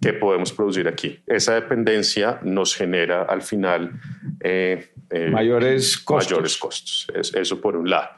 que 0.05 0.13
podemos 0.13 0.53
producir 0.53 0.87
aquí. 0.87 1.19
Esa 1.27 1.55
dependencia 1.55 2.39
nos 2.43 2.75
genera 2.75 3.23
al 3.23 3.41
final 3.41 3.93
eh, 4.41 4.91
eh, 5.09 5.31
mayores 5.31 5.97
costos. 5.97 6.33
Mayores 6.33 6.59
costos. 6.59 7.07
eso 7.15 7.59
por 7.59 7.75
un 7.75 7.89
lado. 7.89 8.11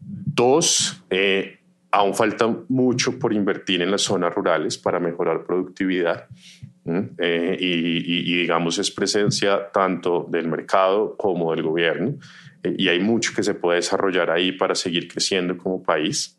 Dos, 0.00 1.04
eh, 1.10 1.60
aún 1.92 2.14
falta 2.16 2.52
mucho 2.68 3.16
por 3.16 3.32
invertir 3.32 3.80
en 3.80 3.92
las 3.92 4.02
zonas 4.02 4.34
rurales 4.34 4.76
para 4.76 4.98
mejorar 4.98 5.44
productividad. 5.44 6.26
y, 6.84 8.36
digamos 8.40 8.78
es 8.78 8.90
presencia 8.90 9.70
tanto 9.70 10.26
del 10.28 10.48
mercado 10.48 11.16
como 11.18 11.54
del 11.54 11.62
gobierno 11.62 12.14
y 12.64 12.88
hay 12.88 12.98
mucho 12.98 13.32
que 13.36 13.42
se 13.42 13.52
puede 13.52 13.76
desarrollar 13.76 14.30
ahí 14.30 14.52
para 14.52 14.74
seguir 14.74 15.06
creciendo 15.06 15.56
como 15.56 15.82
país. 15.82 16.36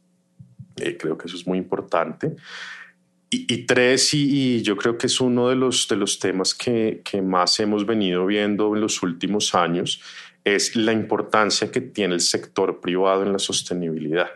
creo 0.75 1.17
que 1.17 1.27
eso 1.27 1.37
es 1.37 1.47
muy 1.47 1.59
importante. 1.59 2.35
Y, 3.31 3.65
tres, 3.67 4.15
y, 4.15 4.63
yo 4.63 4.75
creo 4.75 4.97
que 4.97 5.05
es 5.05 5.21
uno 5.21 5.49
de 5.49 5.55
los, 5.55 5.87
de 5.87 5.95
los 5.95 6.17
temas 6.17 6.55
que, 6.55 7.01
que 7.05 7.21
más 7.21 7.59
hemos 7.59 7.85
venido 7.85 8.25
viendo 8.25 8.73
en 8.73 8.81
los 8.81 9.03
últimos 9.03 9.53
años, 9.53 10.01
es 10.43 10.75
la 10.75 10.93
importancia 10.93 11.69
que 11.69 11.81
tiene 11.81 12.15
el 12.15 12.21
sector 12.21 12.79
privado 12.79 13.23
en 13.23 13.31
la 13.31 13.39
sostenibilidad. 13.39 14.29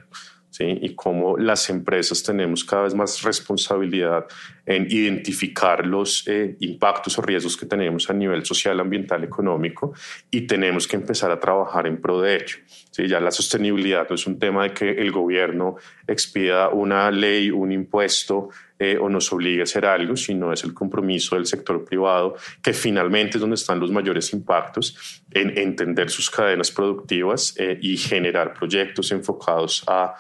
¿Sí? 0.50 0.66
y 0.84 0.94
cómo 0.94 1.36
las 1.36 1.68
empresas 1.72 2.22
tenemos 2.22 2.64
cada 2.64 2.84
vez 2.84 2.94
más 2.94 3.24
responsabilidad 3.24 4.28
en 4.68 4.86
identificar 4.88 5.84
los 5.84 6.28
eh, 6.28 6.58
impactos 6.60 7.18
o 7.18 7.24
riesgos 7.24 7.58
que 7.58 7.66
tenemos 7.66 8.08
a 8.12 8.14
nivel 8.14 8.46
social, 8.46 8.80
ambiental, 8.80 9.24
económico 9.24 9.94
y 10.30 10.42
tenemos 10.42 10.88
que 10.88 10.96
empezar 10.96 11.32
a 11.32 11.40
trabajar 11.40 11.88
en 11.88 12.00
pro 12.00 12.22
de 12.22 12.36
ello. 12.36 12.58
¿Sí? 12.92 13.08
Ya 13.08 13.20
la 13.20 13.32
sostenibilidad 13.32 14.08
no 14.08 14.14
es 14.14 14.28
un 14.28 14.38
tema 14.38 14.66
de 14.66 14.74
que 14.76 14.92
el 14.92 15.12
gobierno 15.12 15.78
expida 16.06 16.70
una 16.70 17.10
ley, 17.10 17.50
un 17.50 17.72
impuesto 17.72 18.50
eh, 18.84 18.98
o 19.00 19.08
nos 19.08 19.32
obligue 19.32 19.62
a 19.62 19.64
hacer 19.64 19.86
algo, 19.86 20.18
sino 20.18 20.52
es 20.52 20.66
el 20.66 20.74
compromiso 20.74 21.36
del 21.36 21.46
sector 21.46 21.86
privado, 21.86 22.36
que 22.62 22.74
finalmente 22.74 23.38
es 23.38 23.40
donde 23.40 23.54
están 23.54 23.80
los 23.80 23.92
mayores 23.92 24.34
impactos 24.34 25.24
en 25.32 25.58
entender 25.58 26.10
sus 26.10 26.30
cadenas 26.30 26.70
productivas 26.70 27.56
eh, 27.58 27.80
y 27.82 27.96
generar 27.96 28.54
proyectos 28.54 29.14
enfocados 29.14 29.86
a, 29.88 30.16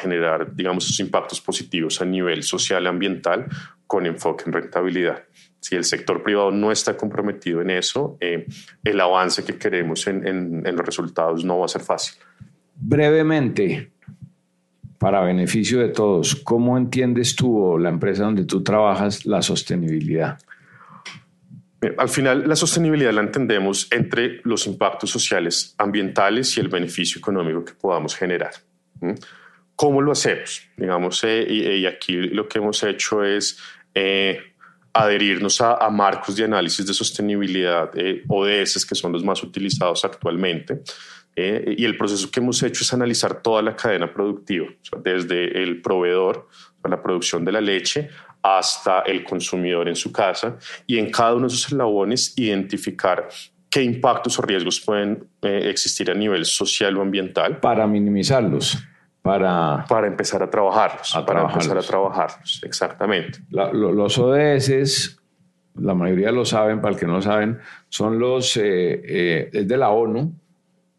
generar, 0.00 0.56
digamos, 0.56 0.84
sus 0.84 1.00
impactos 1.00 1.38
positivos 1.42 2.00
a 2.00 2.06
nivel 2.06 2.42
social 2.42 2.84
y 2.84 2.86
ambiental 2.86 3.46
con 3.86 4.06
enfoque 4.06 4.44
en 4.46 4.54
rentabilidad. 4.54 5.24
Si 5.60 5.76
el 5.76 5.84
sector 5.84 6.22
privado 6.22 6.50
no 6.50 6.72
está 6.72 6.96
comprometido 6.96 7.60
en 7.60 7.68
eso, 7.68 8.16
eh, 8.20 8.46
el 8.82 9.00
avance 9.00 9.44
que 9.44 9.58
queremos 9.58 10.06
en 10.06 10.62
los 10.64 10.86
resultados 10.86 11.44
no 11.44 11.58
va 11.58 11.66
a 11.66 11.68
ser 11.68 11.82
fácil. 11.82 12.22
Brevemente, 12.74 13.91
para 15.02 15.20
beneficio 15.20 15.80
de 15.80 15.88
todos. 15.88 16.36
¿Cómo 16.36 16.78
entiendes 16.78 17.34
tú 17.34 17.60
o 17.60 17.76
la 17.76 17.88
empresa 17.88 18.22
donde 18.22 18.44
tú 18.44 18.62
trabajas 18.62 19.26
la 19.26 19.42
sostenibilidad? 19.42 20.38
Al 21.98 22.08
final, 22.08 22.48
la 22.48 22.54
sostenibilidad 22.54 23.12
la 23.12 23.22
entendemos 23.22 23.88
entre 23.90 24.40
los 24.44 24.68
impactos 24.68 25.10
sociales, 25.10 25.74
ambientales 25.76 26.56
y 26.56 26.60
el 26.60 26.68
beneficio 26.68 27.18
económico 27.18 27.64
que 27.64 27.72
podamos 27.72 28.14
generar. 28.14 28.52
¿Cómo 29.74 30.00
lo 30.00 30.12
hacemos? 30.12 30.68
Digamos, 30.76 31.24
eh, 31.24 31.46
y, 31.50 31.84
aquí 31.84 32.12
lo 32.12 32.46
que 32.46 32.58
hemos 32.60 32.84
hecho 32.84 33.24
es 33.24 33.58
eh, 33.96 34.38
adherirnos 34.92 35.60
a, 35.60 35.90
marcos 35.90 36.36
de 36.36 36.44
análisis 36.44 36.86
de 36.86 36.94
sostenibilidad, 36.94 37.90
eh, 37.96 38.22
ODS, 38.28 38.86
que 38.86 38.94
son 38.94 39.10
los 39.10 39.24
más 39.24 39.42
utilizados 39.42 40.04
actualmente, 40.04 40.82
eh, 41.34 41.74
y 41.78 41.84
el 41.84 41.96
proceso 41.96 42.30
que 42.30 42.40
hemos 42.40 42.62
hecho 42.62 42.84
es 42.84 42.92
analizar 42.92 43.40
toda 43.42 43.62
la 43.62 43.74
cadena 43.74 44.12
productiva, 44.12 44.66
desde 45.02 45.62
el 45.62 45.80
proveedor, 45.80 46.48
la 46.84 47.02
producción 47.02 47.44
de 47.44 47.52
la 47.52 47.60
leche, 47.60 48.10
hasta 48.42 49.00
el 49.00 49.24
consumidor 49.24 49.88
en 49.88 49.96
su 49.96 50.12
casa, 50.12 50.58
y 50.86 50.98
en 50.98 51.10
cada 51.10 51.34
uno 51.34 51.42
de 51.48 51.54
esos 51.54 51.66
eslabones 51.66 52.36
identificar 52.36 53.28
qué 53.70 53.82
impactos 53.82 54.38
o 54.38 54.42
riesgos 54.42 54.80
pueden 54.80 55.26
eh, 55.40 55.68
existir 55.70 56.10
a 56.10 56.14
nivel 56.14 56.44
social 56.44 56.96
o 56.98 57.02
ambiental. 57.02 57.60
Para 57.60 57.86
minimizarlos. 57.86 58.78
Para, 59.22 59.84
para 59.88 60.08
empezar 60.08 60.42
a 60.42 60.50
trabajarlos. 60.50 61.16
para 61.24 61.42
empezar 61.42 61.78
a 61.78 61.82
trabajarlos, 61.82 62.60
exactamente. 62.64 63.38
los 63.50 64.18
ODS 64.18 65.18
la 65.74 65.94
mayoría 65.94 66.30
lo 66.32 66.44
saben, 66.44 66.80
para 66.80 66.94
el 66.94 67.00
que 67.00 67.06
no 67.06 67.14
lo 67.14 67.22
saben, 67.22 67.58
son 67.88 68.18
los, 68.18 68.56
eh, 68.56 69.48
es 69.52 69.66
de 69.66 69.76
la 69.76 69.90
ONU, 69.90 70.34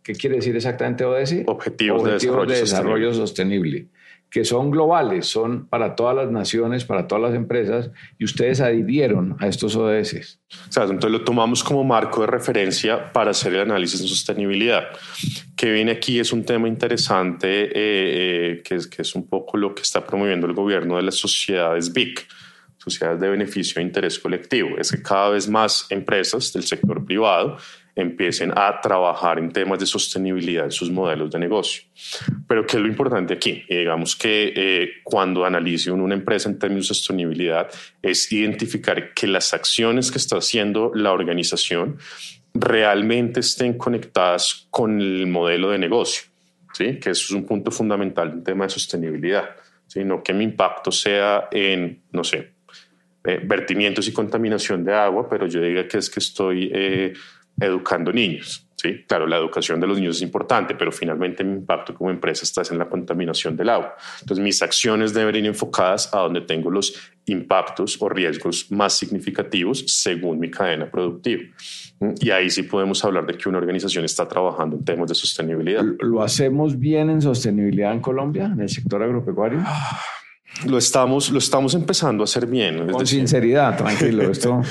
¿Qué 0.04 0.14
quiere 0.14 0.36
decir 0.38 0.56
exactamente 0.56 1.06
ODS? 1.06 1.44
Objetivos, 1.46 2.04
de 2.04 2.60
desarrollo, 2.60 3.14
sostenible. 3.14 3.88
que 4.30 4.44
son 4.44 4.72
globales, 4.72 5.28
son 5.28 5.68
para 5.68 5.96
todas 5.96 6.16
las 6.16 6.32
naciones, 6.32 6.86
para 6.86 7.08
todas 7.08 7.22
las 7.22 7.36
empresas, 7.36 7.92
y 8.18 8.26
ustedes 8.26 8.62
adhirieron 8.62 9.38
a 9.40 9.48
estos 9.48 9.76
ODS. 9.76 10.40
O 10.70 10.72
sea, 10.72 10.84
entonces 10.84 11.12
lo 11.12 11.24
tomamos 11.24 11.64
como 11.64 11.84
marco 11.84 12.22
de 12.22 12.28
referencia 12.28 13.14
para 13.14 13.30
hacer 13.32 13.54
el 13.54 13.62
análisis 13.62 14.02
de 14.02 14.08
sostenibilidad. 14.08 14.86
Que 15.56 15.72
viene 15.72 15.92
aquí 15.92 16.20
es 16.20 16.34
un 16.34 16.44
tema 16.44 16.68
interesante, 16.68 17.66
eh, 17.66 17.72
eh, 17.76 18.62
que, 18.64 18.76
es, 18.76 18.88
que 18.88 19.04
es 19.04 19.16
un 19.16 19.28
poco 19.28 19.56
lo 19.56 19.76
que 19.76 19.84
está 19.84 20.04
promoviendo 20.04 20.48
el 20.48 20.54
gobierno 20.54 20.98
de 20.98 21.04
las 21.04 21.16
sociedades 21.16 21.94
BIC 21.94 22.28
sociedades 22.84 23.22
de 23.22 23.30
beneficio 23.30 23.80
e 23.80 23.84
interés 23.84 24.20
colectivo. 24.20 24.78
Es 24.78 24.92
que 24.92 25.02
cada 25.02 25.30
vez 25.30 25.48
más 25.48 25.86
empresas 25.90 26.52
del 26.52 26.64
sector 26.64 27.06
privado 27.06 27.58
empiecen 27.96 28.52
a 28.56 28.82
trabajar 28.82 29.38
en 29.38 29.52
temas 29.52 29.80
de 29.80 29.86
sostenibilidad 29.86 30.66
en 30.66 30.72
sus 30.72 30.90
modelos 30.90 31.30
de 31.30 31.40
negocio. 31.40 31.84
Pero 32.48 32.66
¿qué 32.66 32.78
es 32.78 32.82
lo 32.84 32.88
importante 32.88 33.34
aquí? 33.34 33.64
digamos 33.70 34.16
que 34.16 34.54
eh, 34.56 34.90
cuando 35.04 35.46
analice 35.46 35.92
una 35.92 36.16
empresa 36.16 36.50
en 36.50 36.58
términos 36.58 36.88
de 36.88 36.96
sostenibilidad 36.96 37.70
es 38.02 38.32
identificar 38.32 39.14
que 39.14 39.28
las 39.28 39.54
acciones 39.54 40.12
que 40.12 40.18
está 40.18 40.38
haciendo 40.38 40.92
la 40.96 41.12
organización 41.12 41.98
realmente 42.54 43.42
estén 43.42 43.78
conectadas 43.78 44.68
con 44.70 45.00
el 45.00 45.28
modelo 45.28 45.70
de 45.70 45.78
negocio, 45.78 46.24
¿sí? 46.74 47.00
que 47.00 47.12
eso 47.12 47.26
es 47.26 47.32
un 47.32 47.46
punto 47.46 47.72
fundamental 47.72 48.32
en 48.32 48.44
tema 48.44 48.66
de 48.66 48.70
sostenibilidad, 48.72 49.50
sino 49.88 50.24
que 50.24 50.34
mi 50.34 50.44
impacto 50.44 50.92
sea 50.92 51.48
en, 51.52 52.02
no 52.12 52.24
sé, 52.24 52.54
eh, 53.26 53.40
vertimientos 53.44 54.08
y 54.08 54.14
contaminación 54.14 54.84
de 54.84 54.94
agua, 54.94 55.28
pero 55.30 55.48
yo 55.48 55.62
diga 55.62 55.88
que 55.88 56.00
es 56.00 56.10
que 56.10 56.20
estoy... 56.20 56.72
Educando 57.60 58.12
niños. 58.12 58.68
¿sí? 58.76 59.04
Claro, 59.08 59.26
la 59.28 59.38
educación 59.38 59.80
de 59.80 59.88
los 59.88 59.98
niños 59.98 60.18
es 60.18 60.22
importante, 60.22 60.76
pero 60.76 60.92
finalmente 60.92 61.44
mi 61.44 61.54
impacto 61.54 61.94
como 61.94 62.10
empresa 62.10 62.44
está 62.44 62.62
en 62.72 62.80
la 62.80 62.90
contaminación 62.90 63.56
del 63.56 63.70
agua. 63.70 63.96
Entonces, 64.22 64.44
mis 64.44 64.62
acciones 64.62 65.14
deben 65.14 65.36
ir 65.36 65.46
enfocadas 65.46 66.14
a 66.14 66.20
donde 66.20 66.42
tengo 66.42 66.70
los 66.70 66.94
impactos 67.26 68.02
o 68.02 68.10
riesgos 68.10 68.72
más 68.72 68.94
significativos 68.98 69.86
según 69.88 70.40
mi 70.40 70.52
cadena 70.52 70.90
productiva. 70.90 71.44
Y 72.20 72.30
ahí 72.32 72.50
sí 72.50 72.64
podemos 72.64 73.04
hablar 73.06 73.26
de 73.26 73.38
que 73.38 73.48
una 73.48 73.60
organización 73.60 74.04
está 74.04 74.28
trabajando 74.28 74.76
en 74.76 74.84
temas 74.84 75.08
de 75.08 75.16
sostenibilidad. 75.16 75.84
¿Lo 76.00 76.22
hacemos 76.22 76.78
bien 76.78 77.10
en 77.10 77.22
sostenibilidad 77.22 77.94
en 77.94 78.02
Colombia, 78.02 78.46
en 78.54 78.60
el 78.60 78.70
sector 78.70 79.02
agropecuario? 79.02 79.64
Lo 80.68 80.78
estamos, 80.78 81.30
lo 81.32 81.40
estamos 81.40 81.74
empezando 81.74 82.24
a 82.24 82.26
hacer 82.26 82.46
bien. 82.46 82.88
Con 82.90 83.06
sinceridad, 83.06 83.76
tranquilo. 83.78 84.24
Esto 84.24 84.62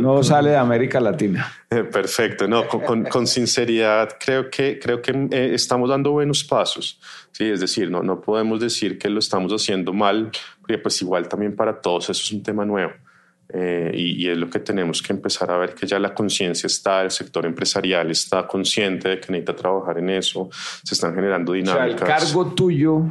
no 0.00 0.22
sale 0.22 0.50
de 0.50 0.56
América 0.56 1.00
Latina. 1.00 1.52
Eh, 1.68 1.84
perfecto. 1.84 2.46
No, 2.48 2.66
con, 2.68 3.04
con, 3.04 3.26
sinceridad 3.26 4.16
creo 4.24 4.48
que, 4.48 4.78
creo 4.78 5.02
que 5.02 5.10
eh, 5.30 5.50
estamos 5.54 5.90
dando 5.90 6.12
buenos 6.12 6.44
pasos. 6.44 7.00
Sí, 7.32 7.44
es 7.44 7.60
decir, 7.60 7.90
no, 7.90 8.02
no 8.02 8.20
podemos 8.20 8.60
decir 8.60 8.98
que 8.98 9.10
lo 9.10 9.18
estamos 9.18 9.52
haciendo 9.52 9.92
mal, 9.92 10.30
porque 10.60 10.78
pues 10.78 11.02
igual 11.02 11.28
también 11.28 11.54
para 11.56 11.80
todos 11.80 12.04
eso 12.04 12.22
es 12.22 12.32
un 12.32 12.42
tema 12.42 12.64
nuevo. 12.64 12.92
Eh, 13.54 13.92
y, 13.94 14.28
es 14.28 14.38
lo 14.38 14.48
que 14.48 14.60
tenemos 14.60 15.02
que 15.02 15.12
empezar 15.12 15.50
a 15.50 15.58
ver 15.58 15.74
que 15.74 15.86
ya 15.86 15.98
la 15.98 16.14
conciencia 16.14 16.66
está, 16.66 17.02
el 17.02 17.10
sector 17.10 17.44
empresarial 17.44 18.10
está 18.10 18.46
consciente 18.46 19.10
de 19.10 19.20
que 19.20 19.30
necesita 19.30 19.54
trabajar 19.54 19.98
en 19.98 20.08
eso, 20.08 20.48
se 20.82 20.94
están 20.94 21.14
generando 21.14 21.52
dinámicas. 21.52 22.02
O 22.02 22.06
sea, 22.06 22.16
el 22.16 22.22
cargo 22.22 22.54
tuyo, 22.54 23.02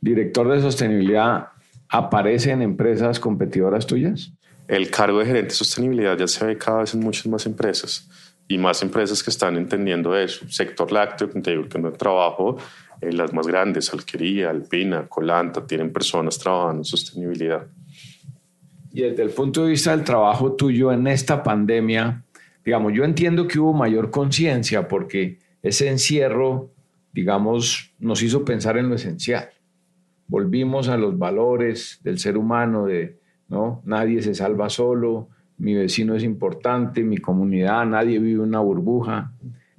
director 0.00 0.48
de 0.50 0.62
sostenibilidad, 0.62 1.48
aparece 1.94 2.50
en 2.50 2.60
empresas 2.60 3.20
competidoras 3.20 3.86
tuyas? 3.86 4.32
El 4.66 4.90
cargo 4.90 5.20
de 5.20 5.26
gerente 5.26 5.50
de 5.50 5.54
sostenibilidad 5.54 6.18
ya 6.18 6.26
se 6.26 6.44
ve 6.44 6.58
cada 6.58 6.80
vez 6.80 6.92
en 6.94 7.00
muchas 7.00 7.26
más 7.26 7.46
empresas 7.46 8.08
y 8.48 8.58
más 8.58 8.82
empresas 8.82 9.22
que 9.22 9.30
están 9.30 9.56
entendiendo 9.56 10.16
eso. 10.16 10.48
Sector 10.48 10.90
lácteo, 10.90 11.30
que 11.30 11.40
te 11.40 11.52
digo 11.52 11.68
que 11.68 11.78
no 11.78 11.92
trabajo, 11.92 12.56
eh, 13.00 13.12
las 13.12 13.32
más 13.32 13.46
grandes, 13.46 13.92
Alquería, 13.92 14.50
Alpina, 14.50 15.06
Colanta, 15.08 15.64
tienen 15.64 15.92
personas 15.92 16.36
trabajando 16.36 16.80
en 16.80 16.84
sostenibilidad. 16.84 17.64
Y 18.92 19.02
desde 19.02 19.22
el 19.22 19.30
punto 19.30 19.62
de 19.62 19.70
vista 19.70 19.96
del 19.96 20.04
trabajo 20.04 20.52
tuyo 20.52 20.92
en 20.92 21.06
esta 21.06 21.44
pandemia, 21.44 22.24
digamos, 22.64 22.92
yo 22.92 23.04
entiendo 23.04 23.46
que 23.46 23.60
hubo 23.60 23.72
mayor 23.72 24.10
conciencia 24.10 24.88
porque 24.88 25.38
ese 25.62 25.88
encierro, 25.88 26.70
digamos, 27.12 27.92
nos 28.00 28.20
hizo 28.22 28.44
pensar 28.44 28.78
en 28.78 28.88
lo 28.88 28.96
esencial 28.96 29.48
volvimos 30.26 30.88
a 30.88 30.96
los 30.96 31.18
valores 31.18 32.00
del 32.02 32.18
ser 32.18 32.36
humano, 32.36 32.86
de 32.86 33.18
¿no? 33.48 33.82
nadie 33.84 34.22
se 34.22 34.34
salva 34.34 34.68
solo, 34.68 35.28
mi 35.58 35.74
vecino 35.74 36.14
es 36.14 36.24
importante, 36.24 37.02
mi 37.02 37.18
comunidad, 37.18 37.86
nadie 37.86 38.18
vive 38.18 38.40
una 38.40 38.60
burbuja. 38.60 39.32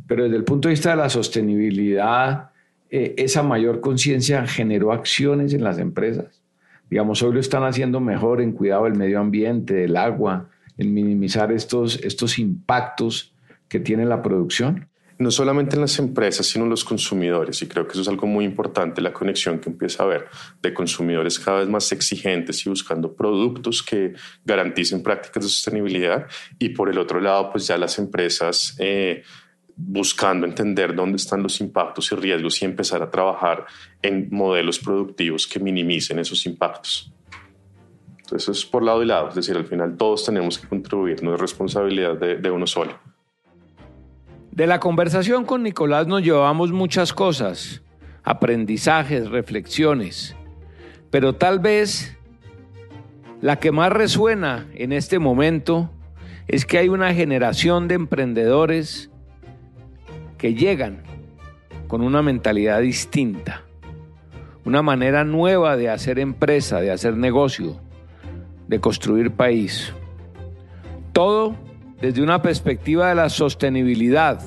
Pero 0.07 0.23
desde 0.23 0.37
el 0.37 0.43
punto 0.43 0.67
de 0.67 0.73
vista 0.73 0.91
de 0.91 0.97
la 0.97 1.09
sostenibilidad, 1.09 2.51
eh, 2.89 3.15
esa 3.17 3.43
mayor 3.43 3.81
conciencia 3.81 4.45
generó 4.45 4.91
acciones 4.91 5.53
en 5.53 5.63
las 5.63 5.79
empresas. 5.79 6.41
Digamos, 6.89 7.23
hoy 7.23 7.33
lo 7.33 7.39
están 7.39 7.63
haciendo 7.63 7.99
mejor 7.99 8.41
en 8.41 8.51
cuidado 8.51 8.85
del 8.85 8.93
medio 8.93 9.19
ambiente, 9.19 9.73
del 9.73 9.97
agua, 9.97 10.49
en 10.77 10.93
minimizar 10.93 11.51
estos, 11.51 12.01
estos 12.03 12.37
impactos 12.37 13.33
que 13.67 13.79
tiene 13.79 14.05
la 14.05 14.21
producción 14.21 14.87
no 15.17 15.31
solamente 15.31 15.75
en 15.75 15.81
las 15.81 15.97
empresas, 15.99 16.45
sino 16.45 16.65
en 16.65 16.71
los 16.71 16.83
consumidores. 16.83 17.61
Y 17.61 17.67
creo 17.67 17.85
que 17.85 17.93
eso 17.93 18.01
es 18.01 18.07
algo 18.07 18.27
muy 18.27 18.43
importante, 18.43 19.01
la 19.01 19.13
conexión 19.13 19.59
que 19.59 19.69
empieza 19.69 20.03
a 20.03 20.05
haber 20.05 20.27
de 20.61 20.73
consumidores 20.73 21.39
cada 21.39 21.59
vez 21.59 21.69
más 21.69 21.91
exigentes 21.91 22.65
y 22.65 22.69
buscando 22.69 23.13
productos 23.13 23.81
que 23.81 24.13
garanticen 24.43 25.01
prácticas 25.01 25.43
de 25.43 25.49
sostenibilidad. 25.49 26.27
Y 26.59 26.69
por 26.69 26.89
el 26.89 26.97
otro 26.97 27.21
lado, 27.21 27.51
pues 27.51 27.67
ya 27.67 27.77
las 27.77 27.97
empresas 27.97 28.75
eh, 28.79 29.23
buscando 29.77 30.45
entender 30.45 30.93
dónde 30.95 31.17
están 31.17 31.43
los 31.43 31.61
impactos 31.61 32.11
y 32.11 32.15
riesgos 32.15 32.61
y 32.61 32.65
empezar 32.65 33.01
a 33.01 33.09
trabajar 33.09 33.65
en 34.01 34.27
modelos 34.31 34.79
productivos 34.79 35.47
que 35.47 35.59
minimicen 35.59 36.19
esos 36.19 36.45
impactos. 36.45 37.11
Entonces, 38.17 38.57
es 38.57 38.65
por 38.65 38.83
lado 38.83 39.03
y 39.03 39.05
lado. 39.05 39.29
Es 39.29 39.35
decir, 39.35 39.55
al 39.55 39.65
final 39.65 39.95
todos 39.95 40.25
tenemos 40.25 40.57
que 40.57 40.67
contribuir, 40.67 41.23
no 41.23 41.33
es 41.35 41.39
responsabilidad 41.39 42.17
de 42.17 42.51
uno 42.51 42.67
solo. 42.67 42.99
De 44.55 44.67
la 44.67 44.79
conversación 44.79 45.43
con 45.43 45.63
Nicolás 45.63 46.07
nos 46.07 46.23
llevamos 46.23 46.71
muchas 46.71 47.11
cosas, 47.11 47.81
aprendizajes, 48.23 49.29
reflexiones, 49.29 50.33
pero 51.11 51.35
tal 51.35 51.59
vez 51.59 52.17
la 53.41 53.59
que 53.59 53.73
más 53.73 53.91
resuena 53.91 54.65
en 54.73 54.93
este 54.93 55.19
momento 55.19 55.91
es 56.47 56.65
que 56.65 56.77
hay 56.77 56.87
una 56.87 57.13
generación 57.13 57.89
de 57.89 57.95
emprendedores 57.95 59.11
que 60.37 60.53
llegan 60.53 61.03
con 61.89 62.01
una 62.01 62.21
mentalidad 62.21 62.79
distinta, 62.79 63.63
una 64.63 64.81
manera 64.81 65.25
nueva 65.25 65.75
de 65.75 65.89
hacer 65.89 66.17
empresa, 66.17 66.79
de 66.79 66.91
hacer 66.91 67.17
negocio, 67.17 67.81
de 68.69 68.79
construir 68.79 69.31
país. 69.31 69.91
Todo 71.11 71.57
desde 72.01 72.21
una 72.21 72.41
perspectiva 72.41 73.09
de 73.09 73.15
la 73.15 73.29
sostenibilidad, 73.29 74.41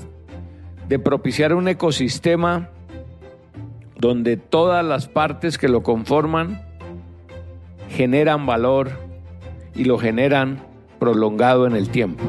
de 0.89 0.99
propiciar 0.99 1.55
un 1.55 1.69
ecosistema 1.69 2.71
donde 3.97 4.37
todas 4.37 4.85
las 4.85 5.09
partes 5.09 5.59
que 5.59 5.69
lo 5.69 5.83
conforman 5.83 6.63
generan 7.91 8.47
valor 8.47 8.91
y 9.75 9.85
lo 9.85 9.99
generan 9.99 10.63
prolongado 10.99 11.67
en 11.67 11.75
el 11.75 11.89
tiempo. 11.89 12.25